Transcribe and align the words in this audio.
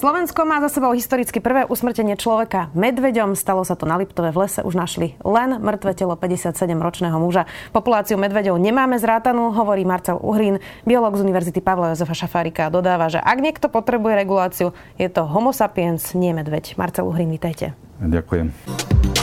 Slovensko 0.00 0.48
má 0.48 0.64
za 0.64 0.72
sebou 0.72 0.96
historicky 0.96 1.44
prvé 1.44 1.68
usmrtenie 1.68 2.16
človeka 2.16 2.72
medveďom. 2.72 3.36
Stalo 3.36 3.68
sa 3.68 3.76
to 3.76 3.84
na 3.84 4.00
Liptove 4.00 4.32
v 4.32 4.48
lese. 4.48 4.64
Už 4.64 4.72
našli 4.72 5.12
len 5.20 5.60
mŕtve 5.60 5.92
telo 5.92 6.16
57-ročného 6.16 7.20
muža. 7.20 7.44
Populáciu 7.68 8.16
medveďov 8.16 8.56
nemáme 8.56 8.96
zrátanú, 8.96 9.52
hovorí 9.52 9.84
Marcel 9.84 10.16
Uhrín, 10.16 10.56
biolog 10.88 11.20
z 11.20 11.28
Univerzity 11.28 11.60
Pavla 11.60 11.92
Jozefa 11.92 12.16
Šafárika. 12.16 12.72
Dodáva, 12.72 13.12
že 13.12 13.20
ak 13.20 13.44
niekto 13.44 13.68
potrebuje 13.68 14.16
reguláciu, 14.16 14.72
je 14.96 15.12
to 15.12 15.28
homo 15.28 15.52
sapiens, 15.52 16.16
nie 16.16 16.32
medveď. 16.32 16.80
Marcel 16.80 17.04
Uhrín, 17.04 17.28
vítajte. 17.28 17.76
Ďakujem. 18.00 19.19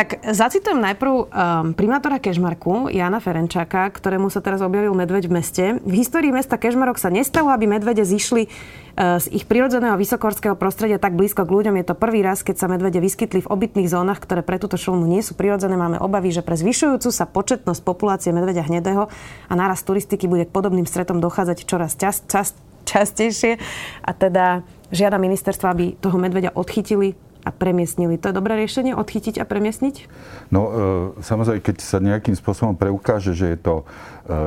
Tak 0.00 0.24
zacitujem 0.32 0.80
najprv 0.80 1.12
um, 1.12 1.26
primátora 1.76 2.16
Kežmarku, 2.16 2.88
Jana 2.88 3.20
Ferenčáka, 3.20 3.84
ktorému 3.92 4.32
sa 4.32 4.40
teraz 4.40 4.64
objavil 4.64 4.96
medveď 4.96 5.28
v 5.28 5.32
meste. 5.36 5.64
V 5.76 5.92
histórii 5.92 6.32
mesta 6.32 6.56
Kežmarok 6.56 6.96
sa 6.96 7.12
nestalo, 7.12 7.52
aby 7.52 7.68
medvede 7.68 8.00
zišli 8.00 8.48
uh, 8.48 9.20
z 9.20 9.28
ich 9.28 9.44
prirodzeného 9.44 10.00
vysokorského 10.00 10.56
prostredia 10.56 10.96
tak 10.96 11.12
blízko 11.20 11.44
k 11.44 11.52
ľuďom. 11.52 11.76
Je 11.76 11.84
to 11.84 11.92
prvý 11.92 12.24
raz, 12.24 12.40
keď 12.40 12.64
sa 12.64 12.72
medvede 12.72 12.96
vyskytli 12.96 13.44
v 13.44 13.50
obytných 13.52 13.92
zónach, 13.92 14.24
ktoré 14.24 14.40
pre 14.40 14.56
túto 14.56 14.80
šelmu 14.80 15.04
nie 15.04 15.20
sú 15.20 15.36
prirodzené. 15.36 15.76
Máme 15.76 16.00
obavy, 16.00 16.32
že 16.32 16.40
pre 16.40 16.56
zvyšujúcu 16.56 17.12
sa 17.12 17.28
početnosť 17.28 17.84
populácie 17.84 18.32
medveďa 18.32 18.72
hnedého 18.72 19.12
a 19.12 19.52
nárast 19.52 19.84
turistiky 19.84 20.24
bude 20.24 20.48
k 20.48 20.54
podobným 20.56 20.88
stretom 20.88 21.20
dochádzať 21.20 21.68
čoraz 21.68 22.00
čas, 22.00 22.24
čas, 22.24 22.56
častejšie. 22.88 23.60
A 24.00 24.16
teda 24.16 24.64
žiada 24.96 25.20
ministerstva, 25.20 25.76
aby 25.76 25.92
toho 26.00 26.16
medveďa 26.16 26.56
odchytili 26.56 27.20
a 27.42 27.50
premiestnili. 27.50 28.20
To 28.20 28.30
je 28.30 28.38
dobré 28.38 28.56
riešenie, 28.60 28.92
odchytiť 28.92 29.40
a 29.40 29.44
premiestniť? 29.48 29.96
No, 30.52 30.60
e, 31.16 31.24
samozrejme, 31.24 31.60
keď 31.64 31.76
sa 31.80 31.98
nejakým 31.98 32.36
spôsobom 32.36 32.76
preukáže, 32.76 33.32
že 33.32 33.56
je 33.56 33.58
to 33.58 33.74
e, 33.80 33.84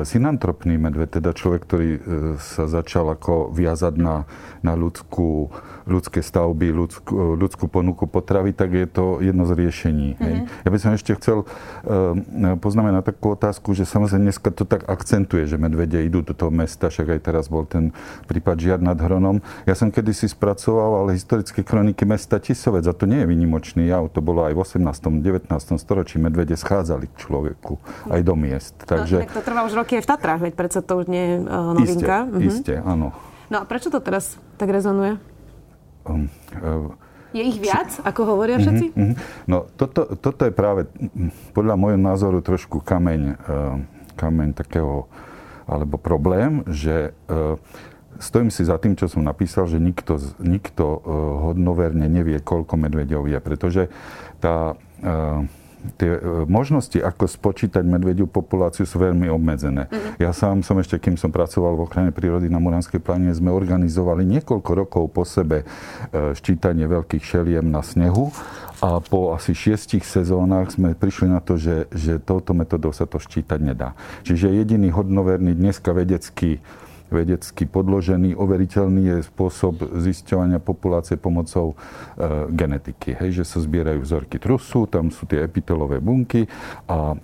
synantropný 0.06 0.78
medveď, 0.78 1.20
teda 1.20 1.34
človek, 1.34 1.60
ktorý 1.66 1.88
e, 1.96 2.00
sa 2.38 2.70
začal 2.70 3.10
ako 3.14 3.50
viazať 3.50 3.94
na, 3.98 4.24
na 4.62 4.72
ľudskú, 4.78 5.50
ľudské 5.84 6.24
stavby, 6.24 6.72
ľudskú, 6.72 7.36
ľudskú 7.36 7.68
ponuku 7.68 8.08
potravy, 8.08 8.56
tak 8.56 8.72
je 8.72 8.86
to 8.88 9.04
jedno 9.20 9.44
z 9.44 9.52
riešení. 9.52 10.08
Mm-hmm. 10.16 10.24
Hej. 10.24 10.36
Ja 10.64 10.68
by 10.72 10.78
som 10.80 10.90
ešte 10.96 11.12
chcel 11.20 11.44
e, 11.44 12.56
poznamenať 12.56 13.12
takú 13.12 13.36
otázku, 13.36 13.76
že 13.76 13.84
samozrejme 13.84 14.32
dneska 14.32 14.48
to 14.48 14.64
tak 14.64 14.88
akcentuje, 14.88 15.44
že 15.44 15.60
medvede 15.60 16.00
idú 16.00 16.24
do 16.24 16.32
toho 16.32 16.48
mesta, 16.48 16.88
však 16.88 17.16
aj 17.16 17.20
teraz 17.20 17.52
bol 17.52 17.68
ten 17.68 17.92
prípad 18.24 18.56
žiad 18.56 18.80
nad 18.80 18.96
Hronom. 18.96 19.44
Ja 19.68 19.76
som 19.76 19.92
kedysi 19.92 20.32
spracoval 20.32 21.12
historické 21.12 21.60
kroniky 21.60 22.08
mesta 22.08 22.40
Tisovec 22.40 22.88
a 22.88 22.96
to 22.96 23.04
nie 23.04 23.20
je 23.20 23.26
vynimočný 23.28 23.84
jav, 23.84 24.08
to 24.08 24.24
bolo 24.24 24.48
aj 24.48 24.56
v 24.56 24.60
18. 24.64 25.20
19. 25.20 25.52
storočí, 25.76 26.16
medvede 26.16 26.56
schádzali 26.56 27.12
k 27.12 27.14
človeku 27.20 27.76
aj 28.08 28.20
do 28.24 28.34
miest. 28.34 28.74
No, 28.88 28.88
Takže... 28.88 29.16
No, 29.28 29.36
to 29.36 29.44
trvá 29.44 29.60
už 29.68 29.76
roky 29.76 30.00
aj 30.00 30.02
v 30.04 30.08
Tatrách, 30.08 30.40
veď 30.40 30.54
predsa 30.56 30.80
to 30.80 31.04
už 31.04 31.06
nie 31.12 31.24
je 31.24 31.34
uh, 31.44 31.76
novinka. 31.76 32.16
Isté, 32.24 32.32
mhm. 32.32 32.48
isté, 32.48 32.74
áno. 32.80 33.12
No 33.52 33.60
a 33.60 33.64
prečo 33.68 33.92
to 33.92 34.00
teraz 34.00 34.40
tak 34.56 34.72
rezonuje? 34.72 35.20
Um, 36.04 36.28
uh, 36.60 36.92
je 37.34 37.42
ich 37.42 37.58
viac, 37.58 37.90
ako 38.06 38.20
hovoria 38.30 38.62
všetci? 38.62 38.94
Uh-huh, 38.94 39.10
uh-huh. 39.10 39.16
No, 39.50 39.66
toto, 39.74 40.14
toto 40.14 40.46
je 40.46 40.54
práve 40.54 40.86
podľa 41.50 41.74
môjho 41.74 41.98
názoru 41.98 42.38
trošku 42.38 42.78
kameň, 42.78 43.20
uh, 43.34 43.82
kameň 44.14 44.54
takého, 44.54 45.10
alebo 45.66 45.98
problém, 45.98 46.62
že 46.70 47.16
stojím 48.20 48.52
si 48.52 48.62
za 48.68 48.76
tým, 48.76 48.94
čo 48.94 49.08
som 49.08 49.24
napísal, 49.24 49.64
že 49.64 49.80
nikto, 49.80 50.20
nikto 50.36 50.84
hodnoverne 51.48 52.04
nevie, 52.04 52.36
koľko 52.38 52.76
medvedov 52.76 53.24
je, 53.24 53.40
pretože 53.40 53.82
tá, 54.44 54.76
tie 56.00 56.16
uh, 56.16 56.48
možnosti, 56.48 56.96
ako 56.96 57.28
spočítať 57.28 57.84
medvediu 57.84 58.26
populáciu, 58.26 58.88
sú 58.88 59.00
veľmi 59.00 59.28
obmedzené. 59.30 59.88
Mm-hmm. 59.88 60.22
Ja 60.22 60.32
sám 60.32 60.64
som 60.64 60.80
ešte, 60.80 60.96
kým 60.98 61.20
som 61.20 61.30
pracoval 61.30 61.76
v 61.76 61.84
ochrane 61.84 62.10
prírody 62.10 62.48
na 62.48 62.58
Muranskej 62.58 63.00
pláne, 63.00 63.32
sme 63.32 63.52
organizovali 63.52 64.24
niekoľko 64.24 64.70
rokov 64.74 65.04
po 65.12 65.22
sebe 65.26 65.68
ščítanie 66.10 66.86
veľkých 66.88 67.24
šeliem 67.24 67.68
na 67.68 67.84
snehu 67.84 68.32
a 68.84 69.00
po 69.00 69.32
asi 69.32 69.56
šiestich 69.56 70.04
sezónach 70.04 70.74
sme 70.74 70.92
prišli 70.92 71.30
na 71.30 71.40
to, 71.40 71.56
že, 71.56 71.88
že 71.94 72.20
touto 72.20 72.52
metodou 72.52 72.92
sa 72.92 73.08
to 73.08 73.16
ščítať 73.16 73.60
nedá. 73.62 73.96
Čiže 74.26 74.52
jediný 74.52 74.92
hodnoverný 74.92 75.56
dneska 75.56 75.94
vedecký 75.96 76.60
vedecky 77.14 77.70
podložený, 77.70 78.34
overiteľný 78.34 79.02
je 79.06 79.18
spôsob 79.30 79.94
zisťovania 79.94 80.58
populácie 80.58 81.14
pomocou 81.14 81.72
e, 81.72 82.50
genetiky. 82.50 83.14
Hej, 83.14 83.42
že 83.42 83.44
sa 83.46 83.58
zbierajú 83.62 84.02
vzorky 84.02 84.42
trusu, 84.42 84.90
tam 84.90 85.14
sú 85.14 85.30
tie 85.30 85.46
epitelové 85.46 86.02
bunky 86.02 86.50
a 86.90 87.14
e, 87.14 87.16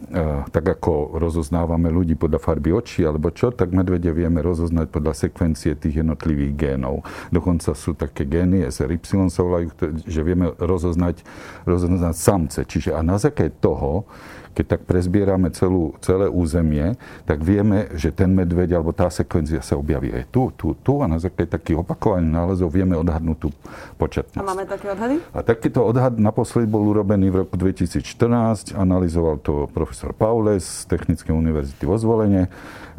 tak 0.54 0.78
ako 0.78 1.18
rozoznávame 1.18 1.90
ľudí 1.90 2.14
podľa 2.14 2.38
farby 2.38 2.70
očí 2.70 3.02
alebo 3.02 3.34
čo, 3.34 3.50
tak 3.50 3.74
medvede 3.74 4.14
vieme 4.14 4.38
rozoznať 4.38 4.86
podľa 4.94 5.14
sekvencie 5.18 5.74
tých 5.74 6.06
jednotlivých 6.06 6.54
génov. 6.54 7.02
Dokonca 7.34 7.74
sú 7.74 7.98
také 7.98 8.22
gény, 8.24 8.70
SRY 8.70 9.02
sa 9.26 9.42
volajú, 9.42 9.74
že 10.06 10.20
vieme 10.22 10.54
rozoznať, 10.56 11.26
rozoznať 11.66 12.14
samce. 12.14 12.60
Čiže 12.62 12.94
a 12.94 13.00
na 13.02 13.18
základe 13.18 13.56
toho 13.58 14.06
keď 14.54 14.78
tak 14.78 14.80
prezbierame 14.86 15.48
celú, 15.54 15.94
celé 16.02 16.26
územie, 16.26 16.98
tak 17.24 17.42
vieme, 17.42 17.90
že 17.94 18.10
ten 18.10 18.30
medveď 18.34 18.78
alebo 18.78 18.90
tá 18.90 19.06
sekvencia 19.08 19.62
sa 19.62 19.78
objaví 19.78 20.10
aj 20.10 20.24
tu, 20.30 20.50
tu, 20.54 20.74
tu 20.74 21.00
a 21.00 21.06
na 21.06 21.22
základe 21.22 21.54
takých 21.54 21.82
opakovaných 21.82 22.32
nálezov 22.34 22.68
vieme 22.74 22.98
odhadnúť 22.98 23.38
tú 23.38 23.48
početnosť. 23.96 24.42
A 24.42 24.46
máme 24.46 24.64
také 24.66 24.90
odhady? 24.90 25.22
A 25.30 25.40
takýto 25.46 25.86
odhad 25.86 26.18
naposledy 26.18 26.66
bol 26.66 26.82
urobený 26.86 27.30
v 27.30 27.36
roku 27.46 27.54
2014, 27.54 28.74
analyzoval 28.74 29.38
to 29.42 29.70
profesor 29.70 30.10
Paules 30.10 30.84
z 30.84 30.90
Technickej 30.90 31.32
univerzity 31.32 31.82
vo 31.86 31.96
Zvolenie. 31.96 32.50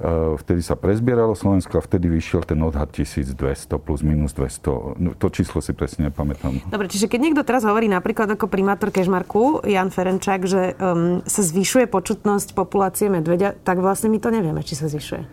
E, 0.01 0.37
vtedy 0.41 0.65
sa 0.65 0.73
prezbieralo 0.73 1.37
Slovensko 1.37 1.77
a 1.77 1.83
vtedy 1.83 2.09
vyšiel 2.09 2.41
ten 2.41 2.57
odhad 2.65 2.89
1200 2.89 3.37
plus 3.77 4.01
minus 4.01 4.33
200. 4.33 4.97
No, 4.97 5.09
to 5.13 5.27
číslo 5.29 5.61
si 5.61 5.77
presne 5.77 6.09
nepamätám. 6.09 6.73
Dobre, 6.73 6.89
čiže 6.89 7.05
keď 7.05 7.19
niekto 7.21 7.43
teraz 7.45 7.61
hovorí 7.61 7.85
napríklad 7.85 8.33
ako 8.33 8.49
primátor 8.49 8.89
Kežmarku, 8.89 9.61
Jan 9.67 9.93
Ferenčák, 9.93 10.41
že 10.49 10.73
um, 10.81 11.21
sa 11.29 11.40
sa 11.41 11.57
zvyšuje 11.57 11.89
počutnosť 11.89 12.53
populácie 12.53 13.09
medveďa, 13.09 13.57
tak 13.65 13.81
vlastne 13.81 14.13
my 14.13 14.21
to 14.21 14.29
nevieme, 14.29 14.61
či 14.61 14.77
sa 14.77 14.85
zvyšuje. 14.85 15.25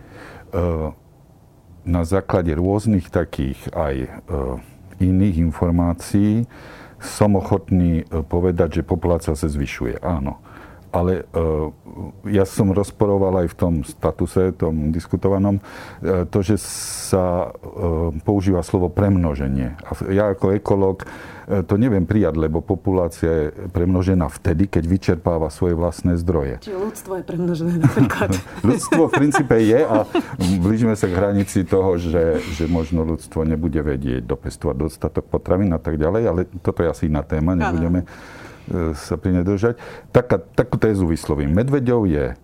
Na 1.84 2.02
základe 2.08 2.56
rôznych 2.56 3.12
takých 3.12 3.60
aj 3.76 4.24
iných 4.96 5.36
informácií 5.44 6.48
som 6.98 7.38
ochotný 7.38 8.02
e, 8.02 8.04
povedať, 8.26 8.82
že 8.82 8.82
populácia 8.82 9.34
sa 9.38 9.46
zvyšuje. 9.46 10.02
Áno. 10.02 10.42
Ale 10.90 11.28
uh, 11.34 11.70
ja 12.28 12.48
som 12.48 12.72
rozporoval 12.72 13.44
aj 13.44 13.48
v 13.52 13.56
tom 13.56 13.74
statuse, 13.84 14.54
tom 14.56 14.90
diskutovanom, 14.90 15.60
uh, 15.60 16.24
to, 16.28 16.40
že 16.40 16.56
sa 17.10 17.50
uh, 17.50 18.14
používa 18.22 18.64
slovo 18.64 18.88
premnoženie. 18.90 19.76
A 19.84 19.90
ja 20.12 20.32
ako 20.32 20.56
ekológ 20.56 21.04
E, 21.48 21.64
to 21.64 21.80
neviem 21.80 22.04
prijať, 22.04 22.36
lebo 22.36 22.60
populácia 22.60 23.48
je 23.48 23.72
premnožená 23.72 24.28
vtedy, 24.28 24.68
keď 24.68 24.84
vyčerpáva 24.84 25.48
svoje 25.48 25.72
vlastné 25.72 26.20
zdroje. 26.20 26.60
Čiže 26.60 26.76
ľudstvo 26.76 27.12
je 27.16 27.24
premnožené 27.24 27.74
napríklad. 27.80 28.36
ľudstvo 28.68 29.08
v 29.08 29.12
princípe 29.16 29.56
je 29.56 29.80
a 29.80 30.04
blížime 30.60 30.92
sa 30.92 31.08
k 31.08 31.16
hranici 31.16 31.64
toho, 31.64 31.96
že, 31.96 32.44
že 32.52 32.68
možno 32.68 33.08
ľudstvo 33.08 33.48
nebude 33.48 33.80
vedieť 33.80 34.28
dopestovať 34.28 34.76
dostatok 34.76 35.24
potravín 35.24 35.72
a 35.72 35.80
tak 35.80 35.96
ďalej, 35.96 36.22
ale 36.28 36.40
toto 36.60 36.84
je 36.84 36.92
asi 36.92 37.08
iná 37.08 37.24
téma, 37.24 37.56
nebudeme 37.56 38.04
ano. 38.04 38.46
E, 38.68 38.92
sa 38.92 39.16
pri 39.16 39.40
nej 39.40 39.44
držať. 39.48 39.80
Taká, 40.12 40.40
takú 40.40 40.76
tézu 40.76 41.08
vyslovím. 41.08 41.56
Medveďov 41.56 42.00
je 42.04 42.26
e, 42.32 42.36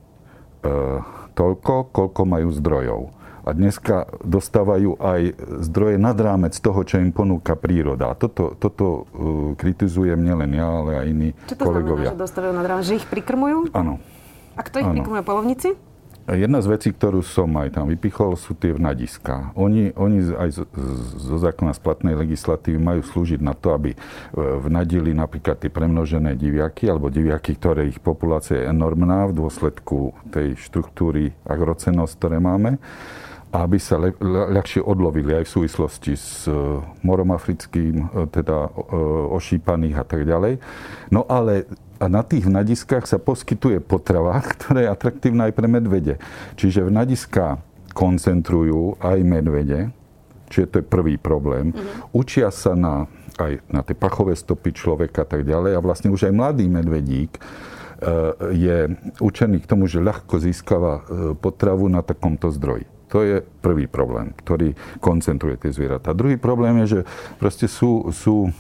toľko, 1.37 1.93
koľko 1.93 2.23
majú 2.25 2.49
zdrojov 2.49 3.13
a 3.45 3.53
dneska 3.53 4.09
dostávajú 4.25 4.97
aj 4.97 5.37
zdroje 5.69 6.01
nad 6.01 6.17
rámec 6.17 6.57
toho, 6.57 6.81
čo 6.81 6.97
im 6.97 7.13
ponúka 7.13 7.53
príroda. 7.61 8.09
A 8.09 8.15
toto, 8.17 8.57
toto 8.57 9.05
uh, 9.05 9.53
kritizujem 9.53 10.17
nielen 10.17 10.57
ja, 10.57 10.65
ale 10.65 10.93
aj 10.97 11.07
iní 11.13 11.29
čo 11.45 11.61
to 11.61 11.69
kolegovia. 11.69 12.09
Znamená, 12.09 12.17
že 12.17 12.25
dostávajú 12.25 12.53
nad 12.57 12.65
rámec? 12.65 12.85
Že 12.89 12.95
ich 13.05 13.07
prikrmujú? 13.13 13.59
Áno. 13.77 14.01
A 14.57 14.65
kto 14.65 14.81
ich 14.81 14.89
prikrmuje? 14.89 15.21
Polovníci? 15.29 15.77
Jedna 16.25 16.65
z 16.65 16.73
vecí, 16.73 16.89
ktorú 16.89 17.21
som 17.21 17.53
aj 17.61 17.77
tam 17.77 17.93
vypichol, 17.93 18.41
sú 18.41 18.57
tie 18.57 18.73
vnadiska. 18.73 19.53
Oni, 19.61 19.93
oni 19.93 20.33
aj 20.33 20.65
zo 21.21 21.37
zákona 21.37 21.77
splatnej 21.77 22.17
legislatívy 22.17 22.81
majú 22.81 23.05
slúžiť 23.05 23.45
na 23.45 23.53
to, 23.53 23.77
aby 23.77 23.93
e, 23.93 23.99
vnadili 24.41 25.13
napríklad 25.13 25.61
tie 25.61 25.69
premnožené 25.69 26.33
diviaky, 26.33 26.89
alebo 26.89 27.13
diviaky, 27.13 27.61
ktoré 27.61 27.93
ich 27.93 28.01
populácia 28.01 28.57
je 28.57 28.73
enormná 28.73 29.29
v 29.29 29.37
dôsledku 29.37 30.17
tej 30.33 30.57
štruktúry 30.57 31.37
agrocenosť, 31.45 32.13
ktoré 32.17 32.41
máme 32.41 32.81
aby 33.55 33.79
sa 33.79 34.03
le, 34.03 34.11
ľahšie 34.27 34.83
odlovili 34.83 35.31
aj 35.31 35.47
v 35.47 35.55
súvislosti 35.61 36.19
s 36.19 36.51
e, 36.51 36.83
morom 37.07 37.31
africkým, 37.31 38.11
e, 38.11 38.27
teda 38.27 38.67
ošípaných 39.31 39.97
a 40.03 40.05
tak 40.05 40.27
ďalej. 40.27 40.59
No 41.15 41.23
ale 41.31 41.71
a 41.99 42.05
na 42.11 42.23
tých 42.27 42.47
vnadiskách 42.47 43.07
sa 43.07 43.19
poskytuje 43.23 43.79
potrava, 43.83 44.41
ktorá 44.57 44.85
je 44.85 44.89
atraktívna 44.91 45.51
aj 45.51 45.55
pre 45.55 45.67
medvede. 45.71 46.15
Čiže 46.59 46.87
vnadiska 46.87 47.63
koncentrujú 47.95 48.99
aj 48.99 49.19
medvede, 49.23 49.95
čiže 50.51 50.67
to 50.67 50.77
je 50.83 50.87
prvý 50.87 51.15
problém. 51.15 51.71
Mm-hmm. 51.71 52.11
Učia 52.11 52.51
sa 52.51 52.75
na 52.75 53.07
aj 53.35 53.67
na 53.67 53.83
tie 53.83 53.99
pachové 53.99 54.39
stopy 54.39 54.71
človeka 54.71 55.27
a 55.27 55.29
tak 55.29 55.43
ďalej. 55.43 55.75
A 55.75 55.83
vlastne 55.83 56.15
už 56.15 56.31
aj 56.31 56.39
mladý 56.39 56.71
medvedík 56.71 57.43
je 58.53 58.79
učený 59.19 59.65
k 59.65 59.71
tomu, 59.71 59.89
že 59.89 60.03
ľahko 60.03 60.39
získava 60.39 61.03
potravu 61.41 61.89
na 61.89 62.05
takomto 62.05 62.53
zdroji. 62.53 62.85
To 63.15 63.23
je 63.23 63.47
prvý 63.63 63.87
problém, 63.87 64.35
ktorý 64.43 64.75
koncentruje 64.99 65.55
tie 65.55 65.71
zvieratá. 65.71 66.11
Druhý 66.11 66.35
problém 66.35 66.83
je, 66.83 66.99
že 66.99 67.01
proste 67.39 67.71
sú, 67.71 68.11
sú 68.11 68.51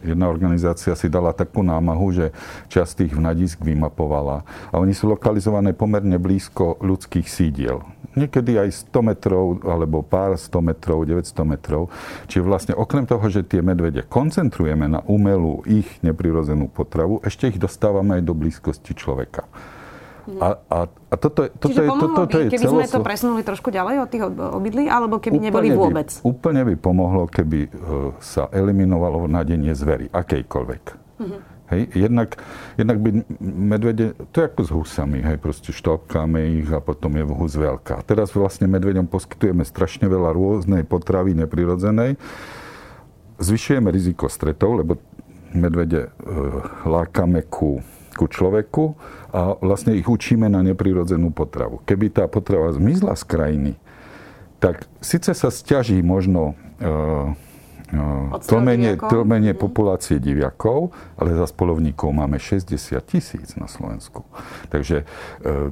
jedna 0.00 0.32
organizácia 0.32 0.96
si 0.96 1.12
dala 1.12 1.36
takú 1.36 1.60
námahu, 1.60 2.08
že 2.08 2.26
časť 2.72 3.04
tých 3.04 3.12
vnadisk 3.12 3.60
vymapovala 3.60 4.48
a 4.72 4.80
oni 4.80 4.96
sú 4.96 5.12
lokalizované 5.12 5.76
pomerne 5.76 6.16
blízko 6.16 6.80
ľudských 6.80 7.28
sídiel. 7.28 7.84
Niekedy 8.16 8.60
aj 8.60 8.92
100 8.92 9.08
metrov, 9.12 9.44
alebo 9.64 10.00
pár 10.04 10.36
100 10.36 10.52
metrov, 10.60 11.04
900 11.04 11.48
metrov. 11.48 11.88
Čiže 12.28 12.44
vlastne 12.44 12.74
okrem 12.76 13.08
toho, 13.08 13.24
že 13.32 13.44
tie 13.44 13.64
medvede 13.64 14.04
koncentrujeme 14.04 14.84
na 14.84 15.00
umelú 15.08 15.64
ich 15.68 15.88
neprirodzenú 16.04 16.68
potravu, 16.68 17.24
ešte 17.24 17.48
ich 17.48 17.60
dostávame 17.60 18.20
aj 18.20 18.22
do 18.24 18.36
blízkosti 18.36 18.92
človeka. 18.96 19.48
A, 20.22 20.48
a, 20.70 20.78
a 20.86 21.14
toto, 21.18 21.50
toto, 21.50 21.66
Čiže 21.74 21.82
je, 21.82 21.88
toto, 21.90 22.06
toto 22.14 22.36
by, 22.38 22.42
je 22.46 22.50
keby 22.54 22.64
celoslo... 22.64 22.78
sme 22.78 22.94
to 22.94 23.00
presunuli 23.02 23.42
trošku 23.42 23.68
ďalej 23.74 23.96
od 24.06 24.08
tých 24.08 24.22
obydlí, 24.30 24.84
alebo 24.86 25.18
keby 25.18 25.42
úplne 25.42 25.48
neboli 25.50 25.68
vôbec? 25.74 26.08
By, 26.14 26.22
úplne 26.22 26.62
by 26.62 26.74
pomohlo, 26.78 27.22
keby 27.26 27.58
uh, 27.66 27.70
sa 28.22 28.46
eliminovalo 28.54 29.26
nadenie 29.26 29.74
zvery, 29.74 30.06
akejkoľvek. 30.14 30.82
Uh-huh. 31.18 31.40
Hej, 31.72 31.88
jednak, 31.96 32.36
jednak 32.76 33.00
by 33.00 33.10
medvede, 33.40 34.12
to 34.30 34.44
je 34.44 34.46
ako 34.46 34.60
s 34.60 34.70
husami, 34.76 35.24
hej, 35.24 35.40
proste 35.40 35.72
štopkáme 35.72 36.60
ich 36.60 36.68
a 36.68 36.84
potom 36.84 37.16
je 37.16 37.24
hus 37.24 37.52
veľká. 37.56 38.04
Teraz 38.04 38.36
vlastne 38.36 38.68
medvedom 38.68 39.08
poskytujeme 39.08 39.64
strašne 39.64 40.04
veľa 40.04 40.36
rôznej 40.36 40.84
potravy 40.84 41.32
neprirodzenej, 41.32 42.20
zvyšujeme 43.40 43.88
riziko 43.88 44.28
stretov, 44.28 44.84
lebo 44.84 45.00
medvede 45.56 46.08
e, 46.08 46.08
lákame 46.84 47.40
ku 47.48 47.80
ku 48.14 48.28
človeku 48.28 48.94
a 49.32 49.56
vlastne 49.58 49.96
ich 49.96 50.06
učíme 50.06 50.46
na 50.48 50.60
neprirodzenú 50.60 51.32
potravu. 51.32 51.80
Keby 51.88 52.12
tá 52.12 52.24
potrava 52.28 52.72
zmizla 52.72 53.16
z 53.16 53.24
krajiny, 53.24 53.72
tak 54.62 54.86
síce 55.02 55.34
sa 55.34 55.48
stiaží 55.50 55.98
možno 56.04 56.54
e, 56.78 56.88
tlmenie, 58.48 58.96
tlmenie 58.96 59.52
mm. 59.52 59.60
populácie 59.60 60.16
diviakov, 60.16 60.90
ale 61.20 61.36
za 61.36 61.44
spolovníkov 61.44 62.08
máme 62.12 62.40
60 62.40 62.72
tisíc 63.04 63.54
na 63.60 63.68
Slovensku. 63.68 64.24
Takže 64.72 65.04
e, 65.04 65.04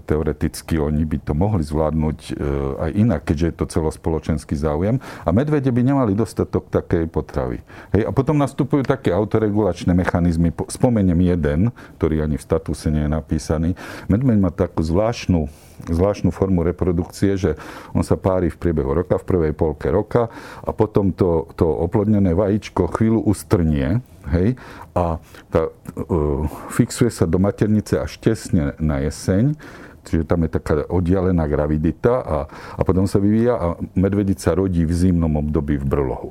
teoreticky 0.05 0.77
oni 0.77 1.09
by 1.09 1.19
to 1.25 1.33
mohli 1.33 1.65
zvládnuť 1.65 2.19
e, 2.29 2.33
aj 2.77 2.91
inak, 2.93 3.21
keďže 3.25 3.47
je 3.47 3.55
to 3.57 3.67
celospoločenský 3.67 4.55
záujem. 4.55 5.01
A 5.25 5.31
medvede 5.33 5.73
by 5.73 5.81
nemali 5.81 6.13
dostatok 6.13 6.69
takej 6.69 7.09
potravy. 7.09 7.65
Hej, 7.97 8.05
a 8.05 8.11
potom 8.13 8.37
nastupujú 8.37 8.85
také 8.85 9.11
autoregulačné 9.17 9.97
mechanizmy. 9.97 10.53
Spomeniem 10.53 11.19
jeden, 11.25 11.61
ktorý 11.97 12.29
ani 12.29 12.37
v 12.37 12.45
statuse 12.45 12.93
nie 12.93 13.09
je 13.09 13.11
napísaný. 13.11 13.71
Medveď 14.13 14.37
má 14.37 14.51
takú 14.53 14.85
zvláštnu 14.85 15.49
zvláštnu 15.89 16.35
formu 16.35 16.67
reprodukcie, 16.67 17.37
že 17.41 17.57
on 17.97 18.05
sa 18.05 18.21
pári 18.21 18.53
v 18.53 18.61
priebehu 18.61 18.93
roka, 18.93 19.17
v 19.17 19.29
prvej 19.29 19.53
polke 19.57 19.89
roka 19.89 20.29
a 20.61 20.71
potom 20.75 21.15
to, 21.15 21.49
to 21.57 21.65
oplodnené 21.65 22.37
vajíčko 22.37 22.93
chvíľu 22.93 23.25
ustrnie, 23.25 24.05
hej, 24.29 24.59
a 24.93 25.19
tá, 25.49 25.61
uh, 25.71 26.45
fixuje 26.73 27.09
sa 27.09 27.25
do 27.25 27.41
maternice 27.41 27.97
až 27.97 28.21
tesne 28.21 28.77
na 28.77 29.01
jeseň, 29.01 29.57
čiže 30.05 30.25
tam 30.25 30.45
je 30.45 30.51
taká 30.51 30.75
oddialená 30.89 31.45
gravidita 31.45 32.15
a, 32.21 32.39
a 32.77 32.81
potom 32.85 33.05
sa 33.05 33.21
vyvíja 33.21 33.55
a 33.57 33.67
medvedica 33.97 34.57
rodí 34.57 34.85
v 34.85 34.93
zimnom 34.93 35.41
období 35.41 35.77
v 35.77 35.87
brlohu. 35.87 36.31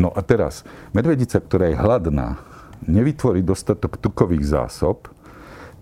No 0.00 0.12
a 0.12 0.20
teraz, 0.24 0.64
medvedica, 0.92 1.40
ktorá 1.40 1.72
je 1.72 1.80
hladná, 1.80 2.40
nevytvorí 2.84 3.40
dostatok 3.40 3.96
tukových 3.96 4.44
zásob, 4.44 5.08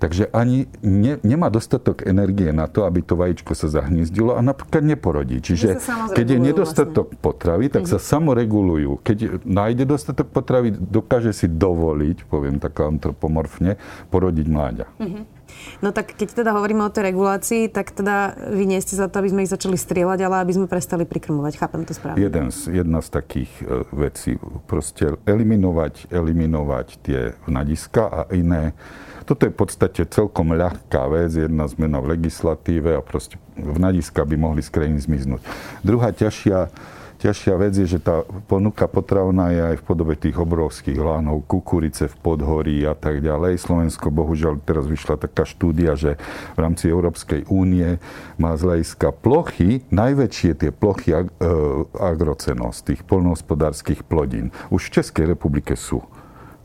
Takže 0.05 0.29
ani 0.37 0.69
ne, 0.85 1.17
nemá 1.25 1.49
dostatok 1.49 2.05
energie 2.05 2.53
na 2.53 2.69
to, 2.69 2.85
aby 2.85 3.01
to 3.01 3.17
vajíčko 3.17 3.57
sa 3.57 3.73
zahniezdilo 3.73 4.37
a 4.37 4.45
napríklad 4.45 4.85
neporodí. 4.85 5.41
Čiže 5.41 5.81
keď 6.13 6.37
je 6.37 6.39
nedostatok 6.45 7.17
vlastne. 7.17 7.25
potravy, 7.25 7.73
tak 7.73 7.89
sa 7.89 7.97
samoregulujú. 7.97 9.01
Keď 9.01 9.49
nájde 9.49 9.89
dostatok 9.89 10.29
potravy, 10.29 10.77
dokáže 10.77 11.33
si 11.33 11.49
dovoliť, 11.49 12.29
poviem 12.29 12.61
tak 12.61 12.77
antropomorfne, 12.85 13.81
porodiť 14.13 14.47
mláďa. 14.53 14.87
Uh-huh. 15.01 15.25
No 15.81 15.97
tak 15.97 16.13
keď 16.21 16.45
teda 16.45 16.53
hovoríme 16.53 16.85
o 16.85 16.93
tej 16.93 17.09
regulácii, 17.09 17.73
tak 17.73 17.97
teda 17.97 18.37
vy 18.53 18.69
nie 18.69 18.85
ste 18.85 19.01
za 19.01 19.09
to, 19.09 19.25
aby 19.25 19.33
sme 19.33 19.41
ich 19.49 19.53
začali 19.57 19.81
strieľať, 19.81 20.21
ale 20.21 20.45
aby 20.45 20.53
sme 20.53 20.67
prestali 20.69 21.09
prikrmovať. 21.09 21.57
Chápem 21.57 21.89
to 21.89 21.97
správne. 21.97 22.21
Jeden 22.21 22.53
z, 22.53 22.77
jedna 22.85 23.01
z 23.01 23.09
takých 23.09 23.49
e, 23.65 23.89
vecí. 23.89 24.37
Proste 24.69 25.17
eliminovať, 25.25 26.13
eliminovať 26.13 26.87
tie 27.01 27.21
nadiska 27.49 28.05
a 28.05 28.21
iné 28.37 28.77
toto 29.25 29.49
je 29.49 29.53
v 29.53 29.59
podstate 29.59 30.05
celkom 30.05 30.53
ľahká 30.53 31.09
vec, 31.09 31.33
jedna 31.33 31.65
zmena 31.65 31.99
v 31.99 32.17
legislatíve 32.21 32.93
a 32.93 33.01
proste 33.01 33.41
v 33.57 33.79
nadiska 33.81 34.21
by 34.23 34.37
mohli 34.37 34.61
z 34.61 34.71
krajiny 34.71 35.01
zmiznúť. 35.01 35.41
Druhá 35.81 36.13
ťažšia, 36.13 36.69
ťažšia 37.25 37.55
vec 37.57 37.73
je, 37.73 37.89
že 37.89 38.05
tá 38.05 38.21
ponuka 38.45 38.85
potravná 38.85 39.49
je 39.57 39.63
aj 39.75 39.77
v 39.81 39.87
podobe 39.89 40.15
tých 40.21 40.37
obrovských 40.37 41.01
lánov, 41.01 41.49
kukurice 41.49 42.13
v 42.13 42.17
podhorí 42.21 42.85
a 42.85 42.93
tak 42.93 43.25
ďalej. 43.25 43.65
Slovensko, 43.65 44.13
bohužiaľ, 44.13 44.61
teraz 44.61 44.85
vyšla 44.85 45.17
taká 45.17 45.49
štúdia, 45.49 45.97
že 45.97 46.21
v 46.53 46.59
rámci 46.61 46.93
Európskej 46.93 47.49
únie 47.49 47.97
má 48.37 48.53
z 48.61 48.69
hľadiska 48.69 49.09
plochy, 49.25 49.89
najväčšie 49.89 50.51
tie 50.61 50.71
plochy 50.71 51.17
ag- 51.17 51.33
e, 51.41 51.49
agrocenos, 51.97 52.85
tých 52.85 53.01
polnohospodárskych 53.09 54.05
plodín, 54.05 54.53
už 54.69 54.93
v 54.93 55.01
Českej 55.01 55.33
republike 55.33 55.81
sú 55.81 56.05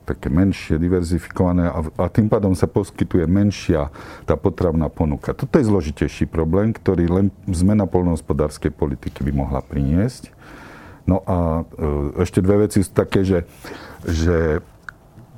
také 0.10 0.34
menšie, 0.34 0.82
diverzifikované 0.82 1.70
a, 1.70 1.86
a 1.86 2.06
tým 2.10 2.26
pádom 2.26 2.58
sa 2.58 2.66
poskytuje 2.66 3.30
menšia 3.30 3.94
tá 4.26 4.34
potravná 4.34 4.90
ponuka. 4.90 5.38
Toto 5.38 5.62
je 5.62 5.70
zložitejší 5.70 6.26
problém, 6.26 6.74
ktorý 6.74 7.06
len 7.06 7.26
zmena 7.46 7.86
polnohospodárskej 7.86 8.74
politiky 8.74 9.22
by 9.22 9.32
mohla 9.38 9.62
priniesť. 9.62 10.34
No 11.06 11.22
a 11.26 11.62
e, 11.62 12.26
ešte 12.26 12.42
dve 12.42 12.66
veci 12.66 12.82
sú 12.82 12.92
také, 12.94 13.22
že, 13.22 13.46
že 14.06 14.66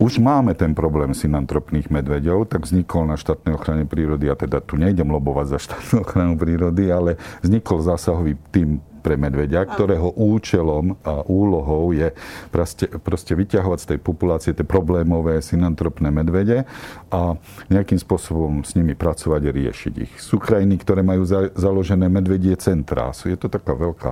už 0.02 0.18
máme 0.18 0.58
ten 0.58 0.74
problém 0.74 1.14
synantropných 1.14 1.94
medveďov, 1.94 2.50
tak 2.50 2.66
vznikol 2.66 3.06
na 3.06 3.22
štátnej 3.22 3.54
ochrane 3.54 3.86
prírody, 3.86 4.34
a 4.34 4.36
teda 4.36 4.58
tu 4.58 4.74
nejdem 4.74 5.08
lobovať 5.14 5.46
za 5.54 5.60
štátnu 5.62 5.96
ochranu 6.02 6.34
prírody, 6.42 6.90
ale 6.90 7.22
vznikol 7.46 7.86
zásahový 7.86 8.34
tým 8.50 8.82
pre 9.02 9.18
medveďa, 9.18 9.66
ktorého 9.66 10.14
účelom 10.14 10.96
a 11.02 11.26
úlohou 11.26 11.92
je 11.92 12.14
proste, 12.54 12.86
proste 13.02 13.34
vyťahovať 13.34 13.80
z 13.82 13.88
tej 13.96 14.00
populácie 14.00 14.52
tie 14.54 14.64
problémové 14.64 15.42
synantropné 15.42 16.14
medvede 16.14 16.64
a 17.10 17.36
nejakým 17.68 17.98
spôsobom 17.98 18.62
s 18.62 18.78
nimi 18.78 18.94
pracovať 18.94 19.42
a 19.50 19.52
riešiť 19.52 19.94
ich. 19.98 20.14
Sú 20.22 20.38
krajiny, 20.38 20.78
ktoré 20.80 21.02
majú 21.02 21.26
za, 21.26 21.50
založené 21.58 22.08
medvedie 22.08 22.54
centrá. 22.56 23.10
Je 23.12 23.36
to 23.36 23.50
taká 23.50 23.74
veľká 23.74 24.12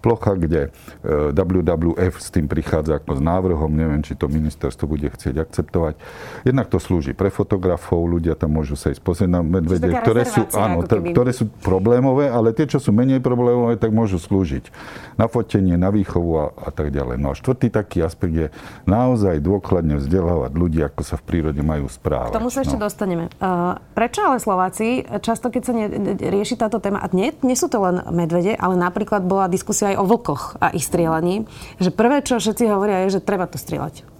plocha, 0.00 0.32
kde 0.34 0.72
e, 1.04 1.30
WWF 1.36 2.16
s 2.18 2.32
tým 2.32 2.48
prichádza 2.48 2.98
ako 2.98 3.20
s 3.20 3.22
návrhom, 3.22 3.70
neviem, 3.70 4.00
či 4.00 4.16
to 4.16 4.26
ministerstvo 4.26 4.88
bude 4.88 5.12
chcieť 5.12 5.36
akceptovať. 5.36 5.94
Jednak 6.48 6.72
to 6.72 6.80
slúži 6.80 7.12
pre 7.12 7.28
fotografov, 7.28 8.08
ľudia 8.08 8.34
tam 8.34 8.56
môžu 8.56 8.74
sa 8.74 8.88
ísť 8.90 9.02
pozrieť 9.04 9.30
na 9.30 9.40
medvedie, 9.44 9.92
ktoré 9.92 10.24
sú, 10.24 10.48
áno, 10.56 10.82
ktoré 10.86 11.30
sú 11.36 11.52
problémové, 11.60 12.32
ale 12.32 12.56
tie, 12.56 12.64
čo 12.64 12.80
sú 12.80 12.90
menej 12.90 13.20
problémové, 13.20 13.76
tak 13.76 13.92
môžu 13.92 14.16
slúžiť 14.30 14.70
na 15.18 15.26
fotenie, 15.26 15.74
na 15.74 15.90
výchovu 15.90 16.32
a, 16.38 16.44
a 16.54 16.70
tak 16.70 16.94
ďalej. 16.94 17.18
No 17.18 17.34
a 17.34 17.34
štvrtý 17.34 17.74
taký 17.74 18.06
aspekt 18.06 18.34
je 18.38 18.46
naozaj 18.86 19.42
dôkladne 19.42 19.98
vzdelávať 19.98 20.52
ľudí, 20.54 20.80
ako 20.86 21.02
sa 21.02 21.18
v 21.18 21.26
prírode 21.26 21.58
majú 21.66 21.90
správať. 21.90 22.30
K 22.30 22.38
tomu 22.38 22.54
sa 22.54 22.62
ešte 22.62 22.78
no. 22.78 22.86
dostaneme. 22.86 23.26
Prečo 23.98 24.20
ale 24.22 24.38
Slováci, 24.38 25.02
často 25.18 25.50
keď 25.50 25.62
sa 25.66 25.72
ne, 25.74 25.86
rieši 26.14 26.54
táto 26.54 26.78
téma, 26.78 27.02
a 27.02 27.10
nie, 27.10 27.34
nie 27.42 27.58
sú 27.58 27.66
to 27.66 27.82
len 27.82 28.06
medvede, 28.14 28.54
ale 28.54 28.78
napríklad 28.78 29.26
bola 29.26 29.50
diskusia 29.50 29.90
aj 29.90 29.96
o 29.98 30.04
vlkoch 30.06 30.62
a 30.62 30.70
ich 30.70 30.86
strieľaní, 30.86 31.50
že 31.82 31.90
prvé, 31.90 32.22
čo 32.22 32.38
všetci 32.38 32.70
hovoria, 32.70 33.04
je, 33.10 33.18
že 33.18 33.26
treba 33.26 33.50
to 33.50 33.58
strieľať. 33.58 34.19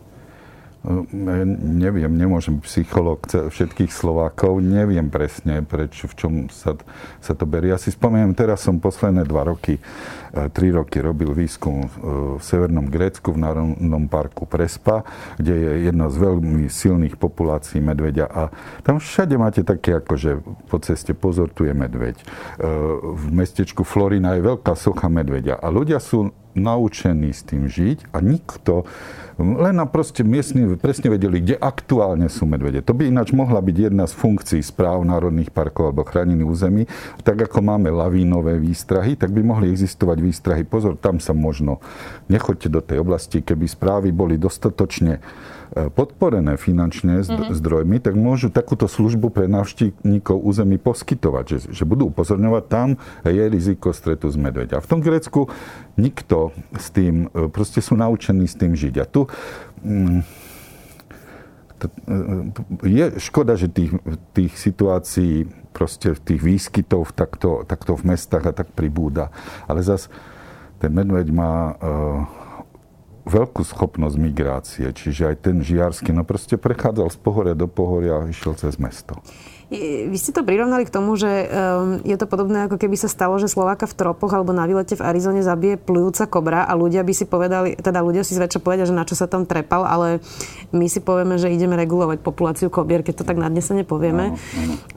Neviem, 0.80 2.16
nemôžem 2.16 2.56
psycholog 2.64 3.20
všetkých 3.28 3.92
Slovákov, 3.92 4.64
neviem 4.64 5.12
presne, 5.12 5.60
prečo, 5.60 6.08
v 6.08 6.14
čom 6.16 6.32
sa, 6.48 6.72
sa 7.20 7.36
to 7.36 7.44
berie. 7.44 7.68
Ja 7.68 7.76
si 7.76 7.92
spomeniem, 7.92 8.32
teraz 8.32 8.64
som 8.64 8.80
posledné 8.80 9.28
dva 9.28 9.44
roky, 9.44 9.76
e, 9.76 9.82
tri 10.48 10.72
roky 10.72 11.04
robil 11.04 11.36
výskum 11.36 11.84
e, 11.84 11.88
v 12.36 12.40
Severnom 12.40 12.88
Grécku, 12.88 13.28
v 13.28 13.44
Národnom 13.44 14.08
parku 14.08 14.48
Prespa, 14.48 15.04
kde 15.36 15.52
je 15.52 15.72
jedna 15.92 16.08
z 16.08 16.16
veľmi 16.16 16.72
silných 16.72 17.20
populácií 17.20 17.84
medveďa 17.84 18.24
a 18.32 18.42
tam 18.80 19.04
všade 19.04 19.36
máte 19.36 19.60
také, 19.60 20.00
ako 20.00 20.12
že 20.16 20.40
po 20.72 20.80
ceste 20.80 21.12
pozor, 21.12 21.52
tu 21.52 21.68
je 21.68 21.76
medveď. 21.76 22.16
E, 22.16 22.24
v 23.20 23.24
mestečku 23.28 23.84
Florina 23.84 24.32
je 24.32 24.48
veľká 24.48 24.72
socha 24.80 25.12
medveďa 25.12 25.60
a 25.60 25.68
ľudia 25.68 26.00
sú 26.00 26.32
naučení 26.54 27.30
s 27.30 27.46
tým 27.46 27.70
žiť 27.70 28.10
a 28.10 28.18
nikto, 28.18 28.84
len 29.40 29.74
na 29.78 29.86
proste 29.88 30.20
miestni 30.20 30.68
presne 30.76 31.08
vedeli, 31.08 31.40
kde 31.40 31.56
aktuálne 31.56 32.28
sú 32.28 32.44
medvede. 32.44 32.84
To 32.84 32.92
by 32.92 33.08
ináč 33.08 33.32
mohla 33.32 33.62
byť 33.62 33.76
jedna 33.88 34.04
z 34.04 34.12
funkcií 34.12 34.60
správ 34.60 35.00
národných 35.06 35.48
parkov 35.48 35.90
alebo 35.90 36.04
chránených 36.04 36.50
území. 36.50 36.82
Tak 37.24 37.48
ako 37.48 37.64
máme 37.64 37.88
lavínové 37.88 38.60
výstrahy, 38.60 39.16
tak 39.16 39.32
by 39.32 39.40
mohli 39.40 39.72
existovať 39.72 40.18
výstrahy. 40.20 40.62
Pozor, 40.68 41.00
tam 41.00 41.22
sa 41.22 41.32
možno, 41.32 41.80
nechoďte 42.28 42.68
do 42.68 42.80
tej 42.84 43.00
oblasti, 43.00 43.40
keby 43.40 43.64
správy 43.64 44.12
boli 44.12 44.36
dostatočne 44.36 45.24
podporené 45.70 46.58
finančne 46.58 47.22
mm-hmm. 47.22 47.54
zdrojmi, 47.54 48.02
tak 48.02 48.18
môžu 48.18 48.50
takúto 48.50 48.90
službu 48.90 49.30
pre 49.30 49.46
návštevníkov 49.46 50.42
území 50.42 50.82
poskytovať, 50.82 51.44
že, 51.46 51.58
že 51.70 51.84
budú 51.86 52.10
upozorňovať, 52.10 52.64
tam 52.66 52.88
je 53.22 53.44
riziko 53.46 53.94
stretu 53.94 54.26
z 54.34 54.36
medveďa. 54.38 54.82
V 54.82 54.90
tom 54.90 54.98
Grécku 54.98 55.46
nikto 55.94 56.50
s 56.74 56.90
tým, 56.90 57.30
e, 57.30 57.46
proste 57.46 57.78
sú 57.78 57.94
naučení 57.94 58.50
s 58.50 58.58
tým 58.58 58.74
žiť. 58.74 58.94
A 58.98 59.04
tu 59.06 59.30
mm, 59.86 60.20
e, 61.78 61.88
je 62.90 63.04
škoda, 63.22 63.54
že 63.54 63.70
tých, 63.70 63.94
tých 64.34 64.52
situácií, 64.58 65.46
proste 65.70 66.18
tých 66.18 66.42
výskytov 66.42 67.14
takto, 67.14 67.62
takto 67.62 67.94
v 67.94 68.10
mestách 68.10 68.50
a 68.50 68.52
tak 68.52 68.74
pribúda. 68.74 69.30
Ale 69.70 69.86
zas 69.86 70.10
ten 70.82 70.90
medveď 70.90 71.30
má 71.30 71.76
veľkú 73.30 73.62
schopnosť 73.62 74.16
migrácie, 74.18 74.86
čiže 74.90 75.30
aj 75.30 75.36
ten 75.46 75.62
Žiarsky, 75.62 76.10
no 76.10 76.26
proste 76.26 76.58
prechádzal 76.58 77.14
z 77.14 77.18
pohoria 77.22 77.54
do 77.54 77.70
pohoria 77.70 78.18
a 78.18 78.26
išiel 78.26 78.58
cez 78.58 78.74
mesto. 78.82 79.22
Vy 79.70 80.18
ste 80.18 80.34
to 80.34 80.42
prirovnali 80.42 80.82
k 80.82 80.90
tomu, 80.90 81.14
že 81.14 81.46
um, 81.46 82.02
je 82.02 82.18
to 82.18 82.26
podobné, 82.26 82.66
ako 82.66 82.74
keby 82.74 82.98
sa 82.98 83.06
stalo, 83.06 83.38
že 83.38 83.46
Slováka 83.46 83.86
v 83.86 83.94
tropoch 83.94 84.34
alebo 84.34 84.50
na 84.50 84.66
výlete 84.66 84.98
v 84.98 85.06
Arizone 85.06 85.46
zabije 85.46 85.78
plujúca 85.78 86.26
kobra 86.26 86.66
a 86.66 86.74
ľudia 86.74 87.06
by 87.06 87.14
si 87.14 87.22
povedali, 87.22 87.78
teda 87.78 88.02
ľudia 88.02 88.26
si 88.26 88.34
zväčša 88.34 88.58
povedia, 88.58 88.82
že 88.82 88.98
na 88.98 89.06
čo 89.06 89.14
sa 89.14 89.30
tam 89.30 89.46
trepal, 89.46 89.86
ale 89.86 90.18
my 90.74 90.90
si 90.90 90.98
povieme, 90.98 91.38
že 91.38 91.54
ideme 91.54 91.78
regulovať 91.78 92.18
populáciu 92.18 92.66
kobier, 92.66 93.06
keď 93.06 93.22
to 93.22 93.28
tak 93.30 93.38
nadnesene 93.38 93.86
povieme. 93.86 94.34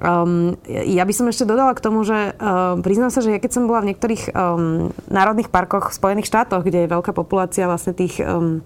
Um, 0.01 0.57
ja 0.65 1.05
by 1.05 1.13
som 1.13 1.29
ešte 1.29 1.45
dodala 1.45 1.77
k 1.77 1.83
tomu, 1.85 2.01
že 2.01 2.33
um, 2.41 2.81
priznám 2.81 3.13
sa, 3.13 3.21
že 3.21 3.29
ja 3.29 3.37
keď 3.37 3.53
som 3.53 3.69
bola 3.69 3.85
v 3.85 3.93
niektorých 3.93 4.33
um, 4.33 4.89
národných 5.05 5.53
parkoch 5.53 5.93
v 5.93 5.97
Spojených 6.01 6.33
štátoch, 6.33 6.65
kde 6.65 6.89
je 6.89 6.93
veľká 6.97 7.13
populácia 7.13 7.69
vlastne 7.69 7.93
tých 7.93 8.17
um, 8.25 8.65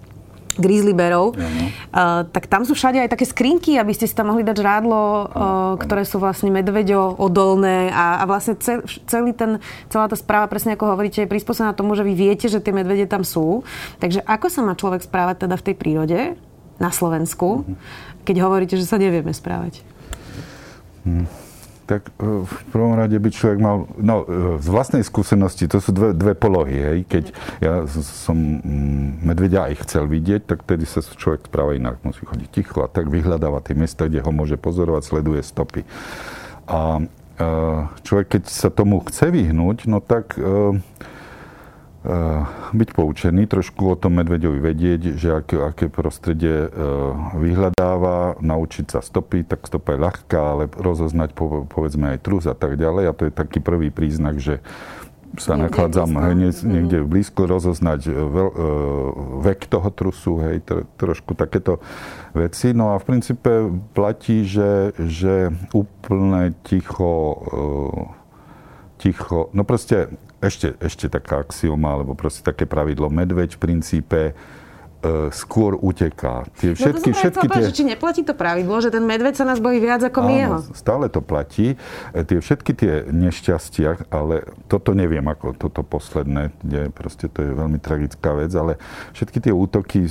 grizzly 0.56 0.96
berov, 0.96 1.36
uh, 1.36 2.24
tak 2.30 2.48
tam 2.48 2.64
sú 2.64 2.72
všade 2.72 3.04
aj 3.04 3.12
také 3.12 3.28
skrinky, 3.28 3.76
aby 3.76 3.92
ste 3.92 4.08
si 4.08 4.14
tam 4.16 4.32
mohli 4.32 4.46
dať 4.46 4.56
žrádlo, 4.56 5.00
uh, 5.02 5.26
ktoré 5.76 6.08
sú 6.08 6.16
vlastne 6.22 6.48
medveďo 6.48 7.20
odolné 7.20 7.92
a, 7.92 8.22
a 8.22 8.24
vlastne 8.24 8.56
cel, 8.56 8.80
celý 9.04 9.36
ten, 9.36 9.60
celá 9.92 10.08
tá 10.08 10.16
správa, 10.16 10.48
presne 10.48 10.74
ako 10.74 10.96
hovoríte, 10.96 11.24
je 11.24 11.30
prispôsobená 11.30 11.76
tomu, 11.76 11.98
že 11.98 12.06
vy 12.06 12.14
viete, 12.14 12.46
že 12.48 12.62
tie 12.62 12.72
medvede 12.72 13.04
tam 13.04 13.26
sú. 13.26 13.66
Takže 14.00 14.24
ako 14.24 14.46
sa 14.48 14.60
má 14.64 14.72
človek 14.78 15.04
správať 15.04 15.44
teda 15.46 15.56
v 15.58 15.66
tej 15.66 15.74
prírode 15.74 16.18
na 16.78 16.90
Slovensku, 16.94 17.66
keď 18.22 18.36
hovoríte, 18.46 18.78
že 18.78 18.86
sa 18.86 18.96
nevieme 18.96 19.34
správať? 19.34 19.82
Hmm 21.02 21.47
tak 21.88 22.12
e, 22.20 22.44
v 22.44 22.56
prvom 22.68 22.92
rade 22.92 23.16
by 23.16 23.32
človek 23.32 23.56
mal, 23.56 23.88
no 23.96 24.28
e, 24.28 24.60
z 24.60 24.68
vlastnej 24.68 25.00
skúsenosti, 25.00 25.64
to 25.64 25.80
sú 25.80 25.96
dve, 25.96 26.12
dve 26.12 26.36
polohy, 26.36 26.76
hej. 26.76 26.98
Keď 27.08 27.24
ja 27.64 27.88
som 27.88 28.36
mm, 28.60 29.24
medvedia 29.24 29.64
aj 29.72 29.88
chcel 29.88 30.04
vidieť, 30.04 30.44
tak 30.44 30.68
tedy 30.68 30.84
sa 30.84 31.00
človek 31.00 31.48
správa 31.48 31.72
inak, 31.72 32.04
musí 32.04 32.20
chodiť 32.28 32.48
ticho 32.52 32.84
a 32.84 32.92
tak 32.92 33.08
vyhľadáva 33.08 33.64
tie 33.64 33.72
miesta, 33.72 34.04
kde 34.04 34.20
ho 34.20 34.28
môže 34.28 34.60
pozorovať, 34.60 35.02
sleduje 35.08 35.40
stopy. 35.40 35.88
A 36.68 37.00
e, 37.00 37.04
človek, 38.04 38.36
keď 38.36 38.42
sa 38.52 38.68
tomu 38.68 39.00
chce 39.08 39.32
vyhnúť, 39.32 39.88
no 39.88 40.04
tak 40.04 40.36
byť 42.72 42.90
poučený, 42.94 43.50
trošku 43.50 43.90
o 43.90 43.98
tom 43.98 44.22
medveďovi 44.22 44.62
vedieť, 44.62 45.18
že 45.18 45.28
aké, 45.34 45.58
aké 45.58 45.86
prostredie 45.90 46.66
eh, 46.66 46.72
vyhľadáva, 47.34 48.38
naučiť 48.38 48.86
sa 48.94 49.00
stopy, 49.02 49.42
tak 49.42 49.66
stopa 49.66 49.98
je 49.98 50.04
ľahká, 50.06 50.38
ale 50.38 50.64
rozoznať 50.70 51.34
povedzme 51.66 52.14
aj 52.14 52.18
trus 52.22 52.46
a 52.46 52.54
tak 52.54 52.78
ďalej. 52.78 53.04
A 53.10 53.16
to 53.18 53.26
je 53.26 53.32
taký 53.34 53.58
prvý 53.58 53.90
príznak, 53.90 54.38
že 54.38 54.62
sa 55.36 55.58
niekde 55.58 55.74
nachádzam 55.74 56.08
blízko. 56.14 56.64
Mhm. 56.64 56.70
niekde 56.70 56.98
blízko, 57.02 57.40
rozoznať 57.50 58.00
eh, 58.06 58.14
veľ, 58.14 58.48
vek 59.42 59.60
toho 59.66 59.90
trusu, 59.90 60.32
hej, 60.46 60.62
trošku 61.02 61.34
takéto 61.34 61.82
veci. 62.30 62.78
No 62.78 62.94
a 62.94 63.02
v 63.02 63.04
princípe 63.10 63.74
platí, 63.90 64.46
že, 64.46 64.94
že 65.02 65.50
úplne 65.74 66.54
ticho, 66.62 67.42
ticho, 69.02 69.50
no 69.50 69.66
proste 69.66 70.14
ešte, 70.38 70.78
ešte 70.78 71.10
taká 71.10 71.42
axioma, 71.42 71.98
alebo 71.98 72.14
proste 72.14 72.46
také 72.46 72.64
pravidlo. 72.64 73.10
Medveď 73.10 73.58
v 73.58 73.62
princípe 73.62 74.20
skôr 75.30 75.78
uteká. 75.78 76.42
Tie 76.58 76.74
všetky, 76.74 77.10
no 77.10 77.14
to 77.14 77.20
všetky 77.22 77.46
tie... 77.46 77.70
či 77.70 77.84
neplatí 77.86 78.22
to 78.26 78.34
pravidlo, 78.34 78.82
že 78.82 78.90
ten 78.90 79.06
medveď 79.06 79.38
sa 79.38 79.46
nás 79.46 79.62
bojí 79.62 79.78
viac 79.78 80.02
ako 80.02 80.18
my 80.26 80.34
jeho. 80.34 80.58
Stále 80.74 81.06
to 81.06 81.22
platí. 81.22 81.78
E, 82.10 82.26
tie 82.26 82.42
všetky 82.42 82.72
tie 82.74 82.92
nešťastia, 83.06 84.10
ale 84.10 84.42
toto 84.66 84.98
neviem 84.98 85.22
ako 85.22 85.54
toto 85.54 85.86
posledné, 85.86 86.50
kde 86.58 86.90
proste 86.90 87.30
to 87.30 87.46
je 87.46 87.54
veľmi 87.54 87.78
tragická 87.78 88.34
vec, 88.34 88.50
ale 88.58 88.82
všetky 89.14 89.38
tie 89.38 89.54
útoky 89.54 90.10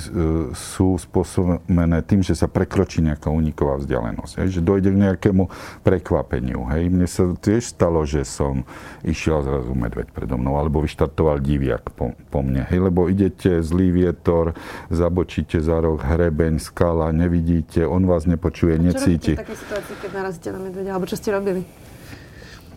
sú 0.56 0.96
spôsobené 0.96 2.00
tým, 2.08 2.24
že 2.24 2.32
sa 2.32 2.48
prekročí 2.48 3.04
nejaká 3.04 3.28
uniková 3.28 3.76
vzdialenosť. 3.84 4.40
Hej, 4.40 4.48
že 4.56 4.60
dojde 4.64 4.88
k 4.88 5.02
nejakému 5.04 5.52
prekvapeniu. 5.84 6.64
Hej. 6.72 6.88
Mne 6.88 7.04
sa 7.04 7.28
tiež 7.36 7.76
stalo, 7.76 8.08
že 8.08 8.24
som 8.24 8.64
išiel 9.04 9.44
zrazu 9.44 9.76
medveď 9.76 10.08
predo 10.16 10.40
mnou, 10.40 10.56
alebo 10.56 10.80
vyštartoval 10.80 11.44
diviak 11.44 11.92
po, 11.92 12.16
po 12.32 12.40
mne. 12.40 12.64
Hej, 12.72 12.88
lebo 12.88 13.12
idete, 13.12 13.60
zlý 13.60 13.92
vietor, 13.92 14.56
zabočíte 14.88 15.58
za 15.58 15.82
roh, 15.82 15.98
hrebeň, 15.98 16.62
skala, 16.62 17.10
nevidíte, 17.10 17.82
on 17.84 18.06
vás 18.06 18.24
nepočuje, 18.24 18.78
necíti. 18.78 19.34
Čo 19.34 19.40
v 19.40 19.44
takej 19.44 19.58
situácii, 19.58 19.94
keď 19.98 20.10
narazíte 20.14 20.48
na 20.54 20.60
medveďa, 20.62 20.90
alebo 20.94 21.06
čo 21.10 21.16
ste 21.18 21.30
robili? 21.34 21.62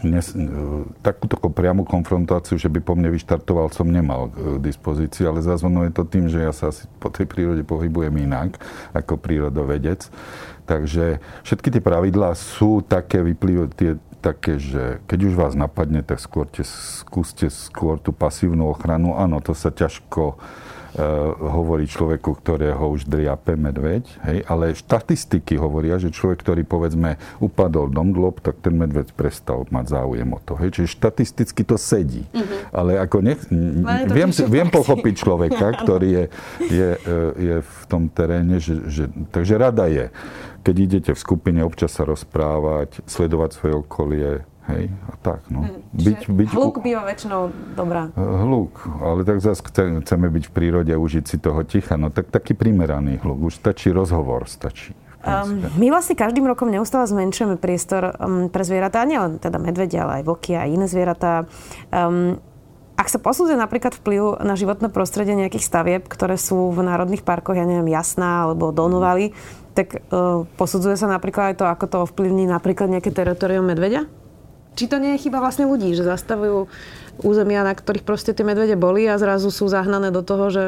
Dnes, 0.01 0.33
e, 0.33 0.49
takúto 1.05 1.37
priamu 1.53 1.85
konfrontáciu, 1.85 2.57
že 2.57 2.65
by 2.73 2.81
po 2.81 2.97
mne 2.97 3.13
vyštartoval, 3.13 3.69
som 3.69 3.85
nemal 3.85 4.33
k 4.33 4.57
dispozícii, 4.57 5.29
ale 5.29 5.45
zase 5.45 5.61
je 5.61 5.93
to 5.93 6.03
tým, 6.09 6.25
že 6.25 6.41
ja 6.41 6.49
sa 6.49 6.73
asi 6.73 6.89
po 6.97 7.13
tej 7.13 7.29
prírode 7.29 7.61
pohybujem 7.61 8.25
inak 8.25 8.57
ako 8.97 9.21
prírodovedec. 9.21 10.09
Takže 10.65 11.21
všetky 11.45 11.69
tie 11.69 11.81
pravidlá 11.85 12.33
sú 12.33 12.81
také, 12.81 13.21
vyplývajú 13.21 13.69
také, 14.21 14.57
že 14.57 15.01
keď 15.05 15.19
už 15.29 15.33
vás 15.37 15.53
napadne, 15.57 16.01
tak 16.01 16.17
skôr 16.17 16.45
te, 16.49 16.65
skúste 16.65 17.49
skôr 17.49 17.97
tú 18.01 18.09
pasívnu 18.09 18.69
ochranu. 18.69 19.17
Áno, 19.17 19.37
to 19.37 19.53
sa 19.57 19.73
ťažko 19.73 20.37
hovorí 21.39 21.87
človeku, 21.87 22.35
ktorého 22.43 22.91
už 22.91 23.07
driape 23.07 23.55
medveď, 23.55 24.03
hej, 24.27 24.43
ale 24.43 24.75
štatistiky 24.75 25.55
hovoria, 25.55 25.95
že 25.95 26.11
človek, 26.11 26.43
ktorý 26.43 26.67
povedzme 26.67 27.15
upadol 27.39 27.87
do 27.87 28.03
mdlob, 28.03 28.43
tak 28.43 28.59
ten 28.59 28.75
medveď 28.75 29.15
prestal 29.15 29.63
mať 29.71 29.87
záujem 29.87 30.27
o 30.27 30.39
to. 30.43 30.59
Hej. 30.59 30.75
Čiže 30.75 30.99
štatisticky 30.99 31.61
to 31.63 31.79
sedí. 31.79 32.27
Mm-hmm. 32.35 32.59
Ale 32.75 32.91
ako 32.99 33.17
nech, 33.23 33.39
viem, 34.11 34.31
viem 34.51 34.67
pochopiť 34.67 35.13
človeka, 35.15 35.65
ktorý 35.81 36.09
je, 36.11 36.25
je, 36.67 36.89
eh, 36.99 37.31
je 37.39 37.55
v 37.63 37.83
tom 37.87 38.11
teréne, 38.11 38.59
že, 38.59 38.75
že, 38.91 39.03
takže 39.31 39.53
rada 39.55 39.87
je, 39.87 40.11
keď 40.61 40.75
idete 40.77 41.11
v 41.15 41.23
skupine 41.23 41.61
občas 41.65 41.95
sa 41.95 42.05
rozprávať, 42.05 43.01
sledovať 43.09 43.49
svoje 43.57 43.73
okolie, 43.81 44.29
Hej, 44.69 44.93
a 45.09 45.13
tak, 45.17 45.49
no. 45.49 45.65
Hmm, 45.65 45.81
byť, 45.89 46.19
byť, 46.29 46.49
hluk 46.53 46.85
býva 46.85 47.01
väčšinou 47.01 47.49
dobrá. 47.73 48.13
Hluk, 48.13 48.85
ale 49.01 49.25
tak 49.25 49.41
zase 49.41 49.65
chceme 49.65 50.27
byť 50.29 50.43
v 50.47 50.51
prírode, 50.53 50.93
užiť 50.93 51.25
si 51.25 51.41
toho 51.41 51.65
ticha, 51.65 51.97
no 51.97 52.13
tak 52.13 52.29
taký 52.29 52.53
primeraný 52.53 53.17
hluk. 53.25 53.49
Už 53.49 53.57
stačí 53.57 53.89
rozhovor, 53.89 54.45
stačí. 54.45 54.93
Um, 55.21 55.65
my 55.77 55.93
vlastne 55.93 56.17
každým 56.17 56.45
rokom 56.49 56.73
neustále 56.73 57.05
zmenšujeme 57.05 57.61
priestor 57.61 58.17
um, 58.17 58.49
pre 58.49 58.65
zvieratá, 58.65 59.05
nielen 59.05 59.37
teda 59.37 59.61
medvedia, 59.61 60.05
ale 60.05 60.21
aj 60.21 60.23
voky 60.25 60.57
a 60.57 60.65
iné 60.65 60.89
zvieratá. 60.89 61.45
Um, 61.93 62.41
ak 62.97 63.09
sa 63.09 63.17
posudzuje 63.17 63.57
napríklad 63.57 63.97
vplyv 63.97 64.45
na 64.45 64.53
životné 64.53 64.93
prostredie 64.93 65.33
nejakých 65.33 65.65
stavieb, 65.65 66.03
ktoré 66.05 66.37
sú 66.37 66.69
v 66.69 66.85
národných 66.85 67.25
parkoch, 67.25 67.57
ja 67.57 67.65
neviem, 67.65 67.89
Jasná 67.89 68.49
alebo 68.49 68.73
Donovali, 68.73 69.33
tak 69.73 70.05
uh, 70.09 70.45
posudzuje 70.57 70.97
sa 70.97 71.09
napríklad 71.09 71.53
aj 71.53 71.55
to, 71.57 71.65
ako 71.65 71.85
to 71.89 71.97
ovplyvní 72.05 72.45
napríklad 72.49 72.89
nejaké 72.89 73.13
teritorium 73.13 73.65
medvedia? 73.65 74.05
Či 74.75 74.87
to 74.87 74.97
nie 74.97 75.15
je 75.15 75.27
chyba 75.27 75.43
vlastne 75.43 75.67
ľudí, 75.67 75.91
že 75.95 76.07
zastavujú 76.07 76.71
územia, 77.21 77.67
na 77.67 77.75
ktorých 77.75 78.07
proste 78.07 78.31
tie 78.31 78.47
medvede 78.47 78.79
boli 78.79 79.05
a 79.07 79.19
zrazu 79.19 79.51
sú 79.51 79.67
zahnané 79.67 80.09
do 80.09 80.23
toho, 80.23 80.47
že 80.49 80.63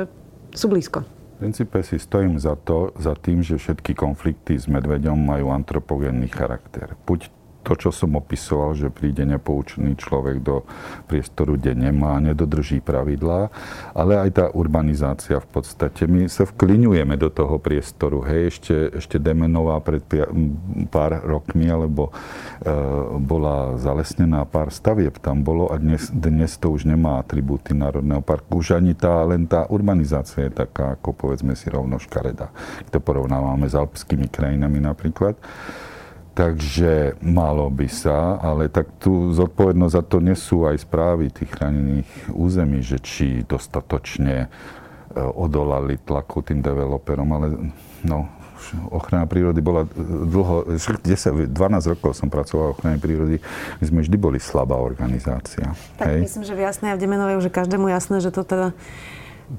sú 0.53 0.69
blízko. 0.69 1.07
V 1.39 1.51
princípe 1.51 1.81
si 1.83 1.99
stojím 1.99 2.39
za, 2.39 2.55
to, 2.55 2.95
za 2.95 3.17
tým, 3.19 3.43
že 3.43 3.59
všetky 3.59 3.97
konflikty 3.97 4.55
s 4.55 4.69
medveďom 4.69 5.17
majú 5.17 5.51
antropogénny 5.51 6.31
charakter. 6.31 6.95
Buď 7.03 7.27
to, 7.63 7.79
čo 7.79 7.89
som 7.89 8.19
opisoval, 8.19 8.75
že 8.75 8.93
príde 8.93 9.23
nepoučený 9.23 9.95
človek 9.97 10.43
do 10.43 10.67
priestoru, 11.09 11.55
kde 11.57 11.89
nemá, 11.89 12.19
nedodrží 12.19 12.83
pravidlá, 12.83 13.49
ale 13.95 14.19
aj 14.19 14.29
tá 14.35 14.45
urbanizácia 14.51 15.39
v 15.39 15.47
podstate. 15.47 16.05
My 16.05 16.27
sa 16.27 16.43
vklinujeme 16.43 17.15
do 17.15 17.31
toho 17.31 17.57
priestoru. 17.57 18.21
Hej, 18.27 18.59
ešte, 18.59 18.75
ešte 18.99 19.15
Demenová 19.17 19.79
pred 19.79 20.03
pár 20.91 21.23
rokmi, 21.23 21.71
alebo 21.71 22.11
e, 22.11 22.69
bola 23.17 23.79
zalesnená 23.79 24.43
pár 24.43 24.69
stavieb 24.69 25.15
tam 25.23 25.39
bolo 25.47 25.71
a 25.71 25.79
dnes, 25.79 26.11
dnes 26.11 26.59
to 26.59 26.75
už 26.75 26.83
nemá 26.83 27.23
atribúty 27.23 27.71
Národného 27.71 28.19
parku. 28.19 28.59
Už 28.59 28.75
ani 28.75 28.91
tá, 28.91 29.23
len 29.23 29.47
tá 29.47 29.63
urbanizácia 29.71 30.51
je 30.51 30.53
taká, 30.53 30.99
ako 30.99 31.15
povedzme 31.15 31.55
si 31.55 31.71
rovno 31.71 31.95
škareda. 31.95 32.51
To 32.91 32.99
porovnávame 32.99 33.71
s 33.71 33.75
alpskými 33.79 34.27
krajinami 34.27 34.83
napríklad. 34.83 35.39
Takže 36.33 37.21
malo 37.21 37.69
by 37.69 37.85
sa, 37.85 38.41
ale 38.41 38.65
tak 38.65 38.89
tu 38.97 39.29
zodpovednosť 39.37 39.93
za 39.93 40.03
to 40.03 40.17
nesú 40.17 40.65
aj 40.65 40.81
správy 40.81 41.29
tých 41.29 41.53
chránených 41.53 42.09
území, 42.33 42.81
že 42.81 42.97
či 42.97 43.45
dostatočne 43.45 44.35
e, 44.41 44.47
odolali 45.13 46.01
tlaku 46.01 46.41
tým 46.41 46.65
developerom, 46.65 47.29
ale 47.37 47.47
no, 48.01 48.25
ochrana 48.89 49.29
prírody 49.29 49.61
bola 49.61 49.85
dlho, 50.25 50.73
10, 50.73 51.53
12 51.53 51.93
rokov 51.93 52.17
som 52.17 52.33
pracoval 52.33 52.73
v 52.73 52.73
ochrane 52.81 52.97
prírody, 52.97 53.37
my 53.77 53.83
sme 53.85 53.99
vždy 54.01 54.17
boli 54.17 54.41
slabá 54.41 54.79
organizácia. 54.79 55.77
Tak 56.01 56.17
hej? 56.17 56.19
myslím, 56.25 56.43
že 56.49 56.57
v 56.57 56.65
Jasnej 56.65 56.89
a 56.93 56.97
v 56.97 57.01
Demenovej 57.05 57.37
už 57.37 57.45
je 57.51 57.53
každému 57.53 57.93
jasné, 57.93 58.25
že 58.25 58.33
to 58.33 58.41
teda 58.41 58.73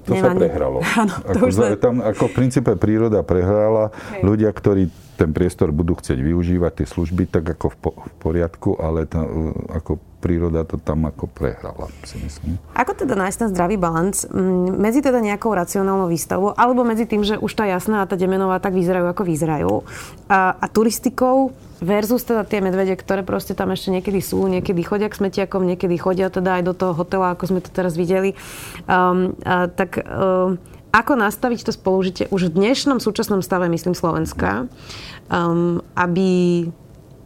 to 0.02 0.10
Nemá 0.18 0.34
sa 0.34 0.38
prehralo. 0.38 0.78
Áno, 1.02 1.14
to 1.22 1.30
ako, 1.30 1.44
už 1.46 1.54
sa... 1.54 1.66
tam, 1.78 1.94
ako 2.02 2.24
v 2.30 2.34
princípe 2.34 2.72
príroda 2.74 3.20
prehrala. 3.22 3.94
Hej. 4.14 4.22
Ľudia, 4.26 4.50
ktorí 4.50 4.90
ten 5.14 5.30
priestor 5.30 5.70
budú 5.70 5.94
chcieť 5.94 6.18
využívať, 6.18 6.82
tie 6.82 6.86
služby, 6.90 7.30
tak 7.30 7.46
ako 7.46 7.66
v, 7.70 7.76
po, 7.78 7.90
v 7.94 8.14
poriadku, 8.18 8.70
ale 8.82 9.06
to, 9.06 9.22
ako 9.70 10.02
príroda 10.24 10.64
to 10.64 10.80
tam 10.80 11.04
ako 11.04 11.28
prehrala, 11.28 11.92
si 12.08 12.16
myslím. 12.16 12.56
Ako 12.72 12.96
teda 12.96 13.12
nájsť 13.12 13.36
ten 13.44 13.48
zdravý 13.52 13.76
balans 13.76 14.24
medzi 14.72 15.04
teda 15.04 15.20
nejakou 15.20 15.52
racionálnou 15.52 16.08
výstavou, 16.08 16.56
alebo 16.56 16.80
medzi 16.80 17.04
tým, 17.04 17.20
že 17.20 17.36
už 17.36 17.52
tá 17.52 17.68
jasná 17.68 18.00
a 18.00 18.08
tá 18.08 18.16
demenová 18.16 18.56
tak 18.56 18.72
vyzerajú, 18.72 19.04
ako 19.12 19.22
vyzerajú, 19.28 19.72
a, 20.32 20.56
a 20.56 20.66
turistikou 20.72 21.52
versus 21.84 22.24
teda 22.24 22.48
tie 22.48 22.64
medvede, 22.64 22.96
ktoré 22.96 23.20
proste 23.20 23.52
tam 23.52 23.68
ešte 23.76 23.92
niekedy 23.92 24.24
sú, 24.24 24.40
niekedy 24.48 24.80
chodia 24.80 25.12
k 25.12 25.20
smetiakom, 25.20 25.68
niekedy 25.68 26.00
chodia 26.00 26.32
teda 26.32 26.56
aj 26.56 26.62
do 26.64 26.72
toho 26.72 26.96
hotela, 26.96 27.36
ako 27.36 27.44
sme 27.52 27.60
to 27.60 27.68
teraz 27.68 27.92
videli. 27.92 28.32
Um, 28.88 29.36
a, 29.44 29.68
tak 29.68 30.00
um, 30.00 30.56
ako 30.94 31.12
nastaviť 31.20 31.68
to 31.68 31.72
spolužitie 31.76 32.24
už 32.32 32.48
v 32.48 32.64
dnešnom 32.64 33.02
súčasnom 33.02 33.44
stave, 33.44 33.68
myslím, 33.68 33.92
Slovenska, 33.92 34.70
um, 35.28 35.84
aby 35.98 36.64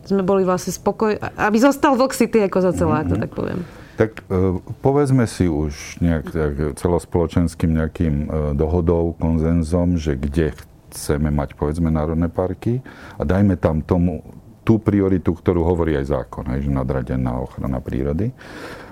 sme 0.08 0.24
boli 0.24 0.42
vlastne 0.48 0.72
spokoj, 0.72 1.20
aby 1.20 1.56
zostal 1.60 1.94
Vox 2.00 2.16
City 2.16 2.40
ako 2.40 2.58
za 2.64 2.72
celá, 2.72 3.04
mm-hmm. 3.04 3.12
to 3.12 3.14
tak 3.20 3.32
poviem. 3.36 3.60
Tak 3.98 4.10
uh, 4.30 4.62
povedzme 4.80 5.28
si 5.28 5.50
už 5.50 6.00
nejak 6.00 6.26
tak, 6.30 6.54
celospoločenským 6.78 7.76
nejakým 7.76 8.14
uh, 8.24 8.26
dohodou, 8.56 9.12
konzenzom, 9.20 10.00
že 10.00 10.16
kde 10.16 10.54
chceme 10.88 11.28
mať 11.28 11.58
povedzme 11.58 11.92
národné 11.92 12.32
parky 12.32 12.80
a 13.20 13.22
dajme 13.28 13.60
tam 13.60 13.84
tomu 13.84 14.24
tú 14.64 14.80
prioritu, 14.80 15.32
ktorú 15.32 15.64
hovorí 15.64 15.96
aj 15.96 16.12
zákon, 16.12 16.44
aj, 16.48 16.60
že 16.64 16.70
nadradená 16.72 17.40
ochrana 17.40 17.80
prírody 17.80 18.32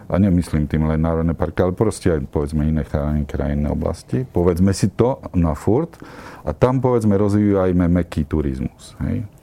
a 0.06 0.16
nemyslím 0.16 0.70
tým 0.70 0.86
len 0.86 1.02
národné 1.02 1.34
parky, 1.34 1.66
ale 1.66 1.74
proste 1.74 2.14
aj 2.14 2.30
povedzme 2.30 2.64
iné 2.64 2.86
chránené 2.86 3.26
krajinné 3.26 3.68
oblasti. 3.68 4.24
Povedzme 4.24 4.70
si 4.70 4.88
to 4.88 5.20
na 5.34 5.52
furt 5.52 5.98
a 6.46 6.54
tam 6.54 6.80
povedzme 6.80 7.12
rozvíjajme 7.18 7.90
meký 7.90 8.24
turizmus. 8.24 8.94
Hej 9.02 9.35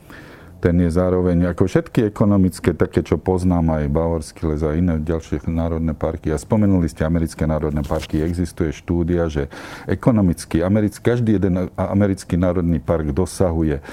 ten 0.63 0.79
je 0.79 0.87
zároveň, 0.95 1.51
ako 1.51 1.67
všetky 1.67 2.07
ekonomické, 2.07 2.71
také, 2.71 3.03
čo 3.03 3.19
poznám, 3.19 3.83
aj 3.83 3.91
Bavorský 3.91 4.47
les 4.47 4.63
a 4.63 4.71
iné 4.71 4.95
ďalšie 4.95 5.43
národné 5.51 5.91
parky. 5.91 6.31
A 6.31 6.39
spomenuli 6.39 6.87
ste 6.87 7.03
americké 7.03 7.43
národné 7.43 7.83
parky. 7.83 8.23
Existuje 8.23 8.71
štúdia, 8.71 9.27
že 9.27 9.51
ekonomicky, 9.91 10.63
americký, 10.63 11.03
každý 11.03 11.35
jeden 11.35 11.67
americký 11.75 12.39
národný 12.39 12.79
park 12.79 13.11
dosahuje 13.11 13.83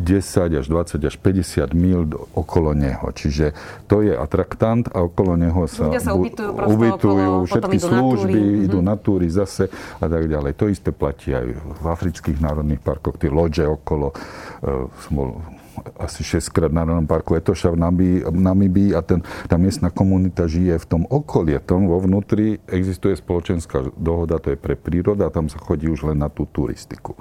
10 0.00 0.56
až 0.56 0.66
20 0.72 1.04
až 1.04 1.14
50 1.20 1.68
mil 1.76 2.08
okolo 2.32 2.72
neho. 2.72 3.12
Čiže 3.12 3.52
to 3.84 4.00
je 4.00 4.16
atraktant 4.16 4.88
a 4.96 5.04
okolo 5.04 5.36
neho 5.36 5.68
sa, 5.68 5.92
sa 6.00 6.16
ubytujú, 6.16 6.48
ubytujú 6.64 7.28
okolo, 7.44 7.44
všetky 7.44 7.76
idú 7.76 7.88
služby, 7.92 8.40
na 8.40 8.64
idú 8.64 8.78
na 8.80 8.96
túry 8.96 9.28
zase 9.28 9.68
a 10.00 10.08
tak 10.08 10.32
ďalej. 10.32 10.56
To 10.56 10.64
isté 10.72 10.96
platí 10.96 11.36
aj 11.36 11.44
v 11.60 11.84
afrických 11.84 12.40
národných 12.40 12.80
parkoch, 12.80 13.20
tie 13.20 13.28
loďe 13.28 13.68
okolo, 13.68 14.16
uh, 14.64 15.59
asi 15.96 16.22
6 16.22 16.52
krát 16.52 16.72
na 16.72 16.84
Národnom 16.84 17.08
parku 17.08 17.34
Etoša 17.34 17.72
v 17.72 17.80
Namibii 18.34 18.92
a 18.94 19.00
ten, 19.00 19.24
tá 19.48 19.56
miestna 19.56 19.88
komunita 19.88 20.44
žije 20.44 20.76
v 20.82 20.86
tom 20.86 21.02
okolí. 21.08 21.56
Tom 21.64 21.86
vo 21.86 22.02
vnútri 22.02 22.58
existuje 22.66 23.14
spoločenská 23.16 23.94
dohoda, 23.94 24.42
to 24.42 24.52
je 24.54 24.58
pre 24.58 24.74
príroda 24.74 25.30
tam 25.30 25.46
sa 25.46 25.56
chodí 25.62 25.86
už 25.86 26.10
len 26.12 26.18
na 26.18 26.28
tú 26.28 26.44
turistiku. 26.50 27.14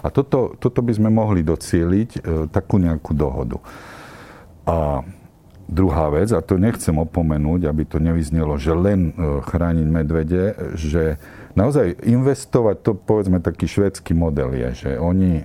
A 0.00 0.08
toto, 0.08 0.56
toto 0.56 0.80
by 0.80 0.92
sme 0.96 1.08
mohli 1.12 1.44
docieliť, 1.44 2.10
e, 2.16 2.20
takú 2.48 2.80
nejakú 2.80 3.12
dohodu. 3.12 3.60
A 4.64 5.04
druhá 5.70 6.08
vec, 6.10 6.32
a 6.32 6.40
to 6.40 6.56
nechcem 6.56 6.96
opomenúť, 6.96 7.68
aby 7.68 7.82
to 7.86 8.02
nevyznelo, 8.02 8.56
že 8.56 8.72
len 8.72 9.12
e, 9.12 9.40
chrániť 9.44 9.86
medvede, 9.86 10.42
že 10.74 11.20
naozaj 11.54 12.02
investovať, 12.06 12.76
to 12.82 12.92
povedzme 12.94 13.42
taký 13.42 13.66
švedský 13.66 14.14
model 14.14 14.54
je, 14.54 14.68
že 14.86 14.90
oni 14.98 15.42
e, 15.42 15.44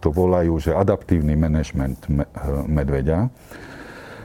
to 0.00 0.08
volajú, 0.08 0.56
že 0.60 0.76
adaptívny 0.76 1.36
manažment 1.36 2.00
e, 2.06 2.24
medveďa. 2.68 3.28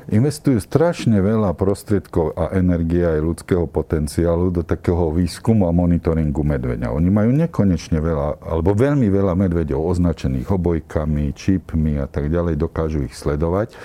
Investujú 0.09 0.57
strašne 0.57 1.21
veľa 1.21 1.53
prostriedkov 1.53 2.33
a 2.33 2.49
energie 2.57 3.05
aj 3.05 3.21
ľudského 3.21 3.69
potenciálu 3.69 4.49
do 4.49 4.65
takého 4.65 5.13
výskumu 5.13 5.69
a 5.69 5.71
monitoringu 5.71 6.41
medveďa. 6.41 6.89
Oni 6.89 7.13
majú 7.13 7.29
nekonečne 7.29 8.01
veľa, 8.01 8.41
alebo 8.41 8.73
veľmi 8.73 9.05
veľa 9.05 9.37
medveďov 9.37 9.77
označených 9.77 10.49
obojkami, 10.49 11.29
čipmi 11.37 12.01
a 12.01 12.09
tak 12.09 12.25
ďalej, 12.33 12.57
dokážu 12.57 13.05
ich 13.05 13.13
sledovať 13.13 13.77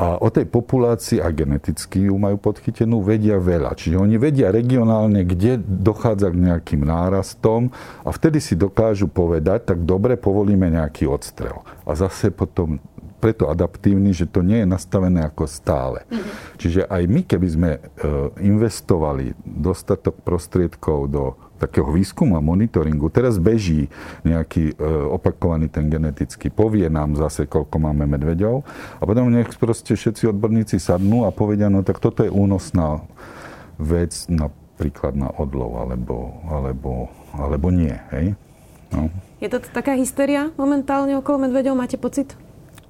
a 0.00 0.16
o 0.16 0.32
tej 0.32 0.48
populácii 0.48 1.20
a 1.20 1.28
geneticky 1.28 2.08
ju 2.08 2.16
majú 2.16 2.40
podchytenú, 2.40 3.04
vedia 3.04 3.36
veľa. 3.36 3.76
Čiže 3.76 4.00
oni 4.00 4.16
vedia 4.16 4.48
regionálne, 4.48 5.28
kde 5.28 5.60
dochádza 5.60 6.32
k 6.32 6.40
nejakým 6.40 6.88
nárastom 6.88 7.68
a 8.00 8.08
vtedy 8.08 8.40
si 8.40 8.56
dokážu 8.56 9.12
povedať, 9.12 9.68
tak 9.68 9.84
dobre, 9.84 10.16
povolíme 10.16 10.72
nejaký 10.72 11.04
odstrel. 11.04 11.60
A 11.84 11.92
zase 11.92 12.32
potom 12.32 12.80
preto 13.20 13.52
adaptívny, 13.52 14.16
že 14.16 14.24
to 14.24 14.40
nie 14.40 14.64
je 14.64 14.72
nastavené 14.72 15.20
ako 15.20 15.44
stále. 15.44 16.08
Mm-hmm. 16.08 16.34
Čiže 16.56 16.80
aj 16.88 17.02
my, 17.04 17.20
keby 17.28 17.48
sme 17.52 17.70
e, 17.76 17.80
investovali 18.40 19.36
dostatok 19.44 20.24
prostriedkov 20.24 20.98
do 21.12 21.36
takého 21.60 21.92
výskumu 21.92 22.40
a 22.40 22.42
monitoringu. 22.42 23.12
Teraz 23.12 23.36
beží 23.36 23.92
nejaký 24.24 24.72
e, 24.72 24.84
opakovaný 25.12 25.68
ten 25.68 25.92
genetický, 25.92 26.48
povie 26.48 26.88
nám 26.88 27.20
zase, 27.20 27.44
koľko 27.44 27.76
máme 27.76 28.08
medveďov 28.08 28.64
a 28.98 29.02
potom 29.04 29.28
nech 29.28 29.52
proste 29.60 29.92
všetci 29.92 30.32
odborníci 30.32 30.80
sadnú 30.80 31.28
a 31.28 31.30
povedia, 31.30 31.68
no 31.68 31.84
tak 31.84 32.00
toto 32.00 32.24
je 32.24 32.32
únosná 32.32 33.04
vec 33.76 34.24
napríklad 34.32 35.12
na 35.12 35.28
odlov, 35.36 35.84
alebo, 35.84 36.40
alebo, 36.48 37.12
alebo 37.36 37.68
nie. 37.68 37.92
Hej? 38.16 38.32
No. 38.90 39.12
Je 39.38 39.48
to 39.52 39.60
taká 39.60 39.92
hysteria 39.94 40.52
momentálne 40.56 41.14
okolo 41.20 41.48
medveďov, 41.48 41.76
máte 41.76 42.00
pocit? 42.00 42.32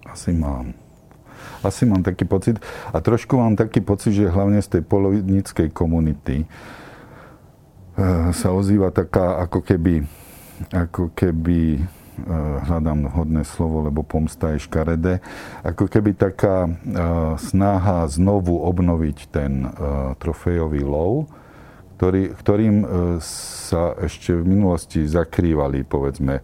Asi 0.07 0.31
mám. 0.31 0.75
Asi 1.61 1.85
mám 1.85 2.01
taký 2.01 2.25
pocit. 2.25 2.57
A 2.91 3.05
trošku 3.05 3.37
mám 3.37 3.53
taký 3.53 3.85
pocit, 3.85 4.17
že 4.17 4.33
hlavne 4.33 4.65
z 4.65 4.81
tej 4.81 4.83
polovníckej 4.83 5.69
komunity, 5.71 6.49
sa 8.31 8.49
ozýva 8.55 8.95
taká 8.95 9.43
ako 9.43 9.61
keby, 9.67 10.07
ako 10.71 11.11
keby 11.13 11.79
eh, 11.79 11.85
hľadám 12.67 13.11
hodné 13.13 13.43
slovo, 13.43 13.85
lebo 13.87 14.07
pomsta 14.07 14.55
je 14.55 14.65
škaredé, 14.65 15.25
ako 15.67 15.91
keby 15.91 16.15
taká 16.15 16.67
eh, 16.67 16.73
snaha 17.39 18.07
znovu 18.07 18.61
obnoviť 18.61 19.19
ten 19.31 19.67
trofejový 20.19 20.83
lov, 20.87 21.29
ktorý, 22.01 22.33
ktorým 22.33 22.77
sa 23.21 23.93
ešte 24.01 24.33
v 24.33 24.57
minulosti 24.57 25.05
zakrývali, 25.05 25.85
povedzme, 25.85 26.41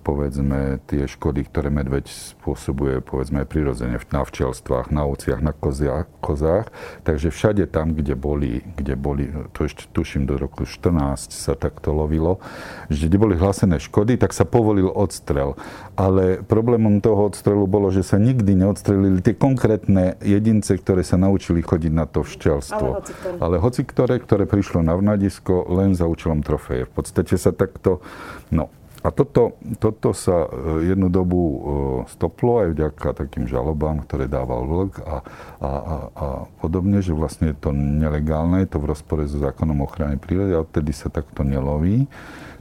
povedzme 0.00 0.80
tie 0.88 1.04
škody, 1.04 1.44
ktoré 1.44 1.68
medveď 1.68 2.08
spôsobuje 2.08 3.04
povedzme 3.04 3.44
prirodzene 3.44 4.00
na 4.08 4.22
včelstvách, 4.24 4.88
na 4.88 5.04
ovciach, 5.04 5.44
na 5.44 5.52
koziach, 5.52 6.08
kozách. 6.24 6.72
Takže 7.04 7.28
všade 7.28 7.64
tam, 7.68 7.92
kde 7.92 8.16
boli, 8.16 8.64
kde 8.80 8.96
boli, 8.96 9.28
to 9.52 9.68
ešte 9.68 9.92
tuším 9.92 10.24
do 10.24 10.40
roku 10.40 10.64
14 10.64 11.28
sa 11.28 11.52
takto 11.52 11.92
lovilo, 11.92 12.40
že 12.88 13.06
kde 13.06 13.18
boli 13.20 13.34
hlásené 13.36 13.76
škody, 13.76 14.16
tak 14.16 14.32
sa 14.32 14.48
povolil 14.48 14.88
odstrel. 14.88 15.60
Ale 15.94 16.40
problémom 16.40 17.04
toho 17.04 17.28
odstrelu 17.28 17.68
bolo, 17.68 17.92
že 17.92 18.00
sa 18.00 18.16
nikdy 18.16 18.56
neodstrelili 18.56 19.20
tie 19.20 19.36
konkrétne 19.36 20.16
jedince, 20.24 20.80
ktoré 20.80 21.04
sa 21.04 21.20
naučili 21.20 21.60
chodiť 21.60 21.92
na 21.92 22.08
to 22.08 22.24
včelstvo. 22.24 22.86
Ale 22.88 22.98
hoci 22.98 23.12
ktoré. 23.12 23.36
Ale 23.38 23.56
hoci 23.60 23.82
ktoré, 23.84 24.14
ktoré 24.18 24.44
prišlo 24.48 24.80
na 24.80 24.96
vnadisko 24.96 25.68
len 25.68 25.92
za 25.92 26.08
účelom 26.08 26.40
trofeje. 26.40 26.88
V 26.88 26.92
podstate 26.92 27.34
sa 27.36 27.52
takto, 27.52 28.00
no, 28.48 28.72
a 29.02 29.10
toto, 29.10 29.58
toto 29.82 30.14
sa 30.14 30.46
e, 30.46 30.94
jednu 30.94 31.10
dobu 31.10 31.40
e, 31.42 31.58
stoplo 32.06 32.62
aj 32.62 32.68
vďaka 32.70 33.08
takým 33.18 33.50
žalobám, 33.50 34.06
ktoré 34.06 34.30
dával 34.30 34.62
vlk 34.62 35.02
a, 35.02 35.02
a, 35.02 35.16
a, 35.18 35.96
a 36.14 36.26
podobne, 36.62 37.02
že 37.02 37.10
vlastne 37.10 37.50
je 37.50 37.58
to 37.58 37.74
nelegálne, 37.74 38.62
je 38.62 38.70
to 38.70 38.78
v 38.78 38.94
rozpore 38.94 39.26
so 39.26 39.42
zákonom 39.42 39.82
ochrany 39.82 40.22
prírody 40.22 40.54
a 40.54 40.62
odtedy 40.62 40.94
sa 40.94 41.10
takto 41.10 41.42
neloví. 41.42 42.06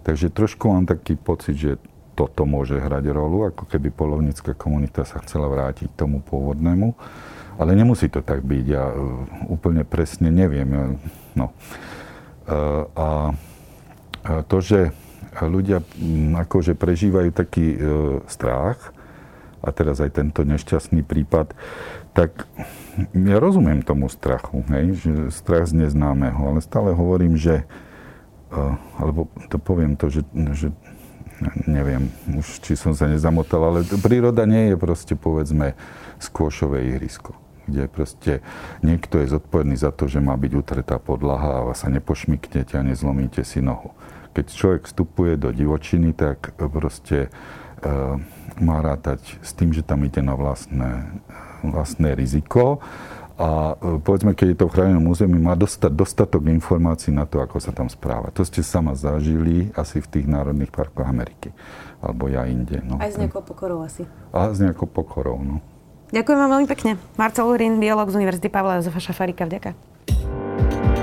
Takže 0.01 0.33
trošku 0.33 0.65
mám 0.65 0.89
taký 0.89 1.13
pocit, 1.13 1.61
že 1.61 1.71
toto 2.17 2.49
môže 2.49 2.73
hrať 2.73 3.05
rolu, 3.13 3.45
ako 3.53 3.69
keby 3.69 3.93
polovnícka 3.93 4.57
komunita 4.57 5.05
sa 5.05 5.21
chcela 5.21 5.45
vrátiť 5.45 5.93
k 5.93 5.99
tomu 5.99 6.25
pôvodnému. 6.25 6.97
Ale 7.61 7.77
nemusí 7.77 8.09
to 8.09 8.25
tak 8.25 8.41
byť, 8.41 8.65
ja 8.65 8.89
e, 8.89 8.97
úplne 9.45 9.85
presne 9.85 10.33
neviem. 10.33 10.97
No. 11.37 11.53
A 12.97 13.31
to, 14.49 14.57
že 14.59 14.91
ľudia 15.39 15.79
mm, 15.79 16.35
akože 16.47 16.75
prežívajú 16.75 17.31
taký 17.31 17.65
e, 17.71 17.77
strach, 18.27 18.91
a 19.61 19.69
teraz 19.69 20.01
aj 20.01 20.17
tento 20.17 20.41
nešťastný 20.41 21.05
prípad, 21.05 21.53
tak 22.17 22.49
ja 23.13 23.37
rozumiem 23.37 23.85
tomu 23.85 24.09
strachu, 24.09 24.65
hej, 24.73 24.97
že 24.99 25.13
strach 25.29 25.69
z 25.69 25.85
neznámeho, 25.85 26.57
ale 26.57 26.59
stále 26.65 26.91
hovorím, 26.91 27.37
že, 27.37 27.63
e, 28.51 28.59
alebo 28.97 29.29
to 29.47 29.61
poviem 29.61 29.95
to, 29.95 30.09
že, 30.09 30.25
že 30.57 30.73
neviem, 31.69 32.09
už 32.35 32.61
či 32.61 32.73
som 32.73 32.93
sa 32.97 33.07
nezamotal, 33.09 33.61
ale 33.61 33.79
príroda 34.01 34.45
nie 34.49 34.73
je 34.73 34.75
proste, 34.77 35.13
povedzme, 35.13 35.77
skôšové 36.19 36.91
ihrisko 36.91 37.37
kde 37.71 37.87
proste 37.87 38.33
niekto 38.83 39.21
je 39.21 39.31
zodpovedný 39.37 39.77
za 39.79 39.93
to, 39.93 40.09
že 40.09 40.19
má 40.19 40.33
byť 40.33 40.51
utretá 40.59 40.97
podlaha 40.97 41.71
a 41.71 41.77
sa 41.77 41.87
nepošmiknete 41.87 42.75
a 42.75 42.83
nezlomíte 42.83 43.45
si 43.47 43.63
nohu 43.63 43.95
keď 44.31 44.45
človek 44.51 44.81
vstupuje 44.87 45.35
do 45.35 45.51
divočiny, 45.51 46.15
tak 46.15 46.55
proste 46.57 47.27
e, 47.27 47.29
má 48.59 48.77
rátať 48.79 49.39
s 49.43 49.51
tým, 49.55 49.75
že 49.75 49.83
tam 49.83 50.03
ide 50.03 50.23
na 50.23 50.35
vlastné, 50.35 51.21
vlastné 51.63 52.15
riziko 52.15 52.79
a 53.41 53.73
e, 53.73 53.97
povedzme, 53.97 54.37
keď 54.37 54.47
je 54.53 54.57
to 54.61 54.69
v 54.69 54.73
chránenom 54.77 55.09
území, 55.09 55.41
má 55.41 55.57
dostať 55.57 55.89
dostatok 55.89 56.45
informácií 56.45 57.09
na 57.09 57.25
to, 57.25 57.41
ako 57.41 57.57
sa 57.57 57.73
tam 57.73 57.89
správa. 57.89 58.29
To 58.37 58.45
ste 58.45 58.61
sama 58.61 58.93
zažili 58.93 59.73
asi 59.73 59.97
v 59.97 60.07
tých 60.07 60.25
národných 60.29 60.69
parkoch 60.69 61.09
Ameriky. 61.09 61.49
Alebo 62.05 62.29
ja 62.29 62.45
inde. 62.45 62.85
No. 62.85 63.01
Aj 63.01 63.09
s 63.09 63.17
nejakou 63.17 63.41
pokorou 63.41 63.81
asi. 63.81 64.05
A 64.29 64.53
s 64.53 64.61
nejakou 64.61 64.85
pokorou, 64.85 65.41
no. 65.41 65.57
Ďakujem 66.13 66.37
vám 66.37 66.51
veľmi 66.59 66.67
pekne. 66.69 66.91
Marcel 67.17 67.47
Urin, 67.49 67.81
biolog 67.81 68.13
z 68.13 68.19
Univerzity 68.21 68.51
Pavla 68.51 68.77
Jozefa 68.77 68.99
Šafárika. 68.99 69.49
Vďaka. 69.49 69.90